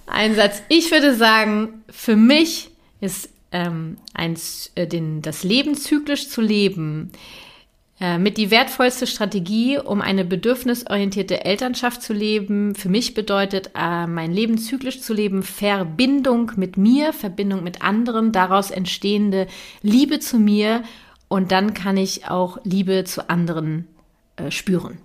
[0.07, 0.61] Einsatz.
[0.69, 2.69] Ich würde sagen, für mich
[3.01, 4.37] ist ähm, ein,
[4.75, 7.11] äh, den, das Leben zyklisch zu leben
[7.99, 14.31] mit die wertvollste Strategie, um eine bedürfnisorientierte Elternschaft zu leben, für mich bedeutet, äh, mein
[14.31, 19.47] Leben zyklisch zu leben, Verbindung mit mir, Verbindung mit anderen, daraus entstehende
[19.81, 20.83] Liebe zu mir
[21.27, 23.87] und dann kann ich auch Liebe zu anderen
[24.35, 24.99] äh, spüren.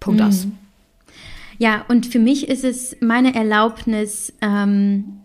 [0.00, 0.26] Punkt mhm.
[0.26, 0.46] aus.
[1.58, 5.20] Ja, und für mich ist es meine Erlaubnis, ähm,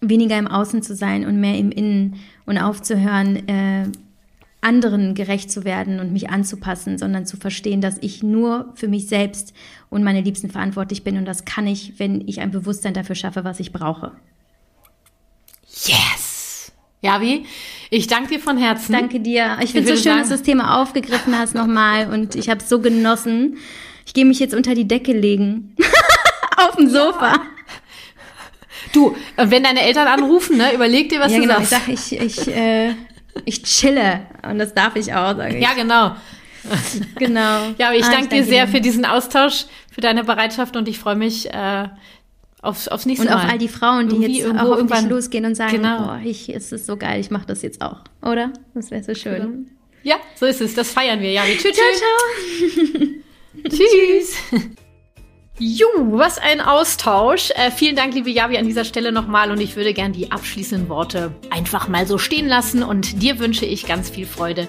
[0.00, 2.16] weniger im Außen zu sein und mehr im Innen
[2.46, 3.86] und aufzuhören, äh,
[4.60, 9.06] anderen gerecht zu werden und mich anzupassen, sondern zu verstehen, dass ich nur für mich
[9.06, 9.54] selbst
[9.88, 11.16] und meine Liebsten verantwortlich bin.
[11.16, 14.12] Und das kann ich, wenn ich ein Bewusstsein dafür schaffe, was ich brauche.
[15.84, 16.72] Yes!
[17.00, 17.44] Javi,
[17.90, 18.92] ich danke dir von Herzen.
[18.92, 19.58] Danke dir.
[19.62, 22.60] Ich finde es so schön, dass du das Thema aufgegriffen hast nochmal und ich habe
[22.60, 23.58] es so genossen.
[24.04, 25.76] Ich gehe mich jetzt unter die Decke legen.
[26.56, 27.32] Auf dem Sofa.
[27.34, 27.42] Ja.
[28.92, 31.62] Du, wenn deine Eltern anrufen, ne, überleg dir, was ja, du genau.
[31.62, 31.88] sagst.
[31.88, 32.94] Ich sag, ich, ich äh,
[33.44, 34.26] ich chille.
[34.48, 35.62] Und das darf ich auch, sage ich.
[35.62, 36.16] Ja, genau.
[37.18, 37.58] genau.
[37.78, 38.72] Ja, aber ich, ah, danke, ich danke dir sehr dir.
[38.72, 41.88] für diesen Austausch, für deine Bereitschaft und ich freue mich äh,
[42.62, 43.34] aufs, aufs nächste Mal.
[43.34, 46.14] Und auf all die Frauen, die Irgendwie jetzt auch dich losgehen und sagen, genau.
[46.14, 48.00] oh, ich, es ist so geil, ich mache das jetzt auch.
[48.22, 48.52] Oder?
[48.74, 49.70] Das wäre so schön.
[50.02, 50.74] Ja, so ist es.
[50.74, 51.30] Das feiern wir.
[51.30, 51.62] Ja, tschüss.
[51.62, 53.08] Ciao, ciao.
[53.68, 54.78] tschüss.
[55.60, 57.50] Ju, was ein Austausch.
[57.50, 59.50] Äh, vielen Dank, liebe Javi, an dieser Stelle nochmal.
[59.50, 62.84] Und ich würde gern die abschließenden Worte einfach mal so stehen lassen.
[62.84, 64.68] Und dir wünsche ich ganz viel Freude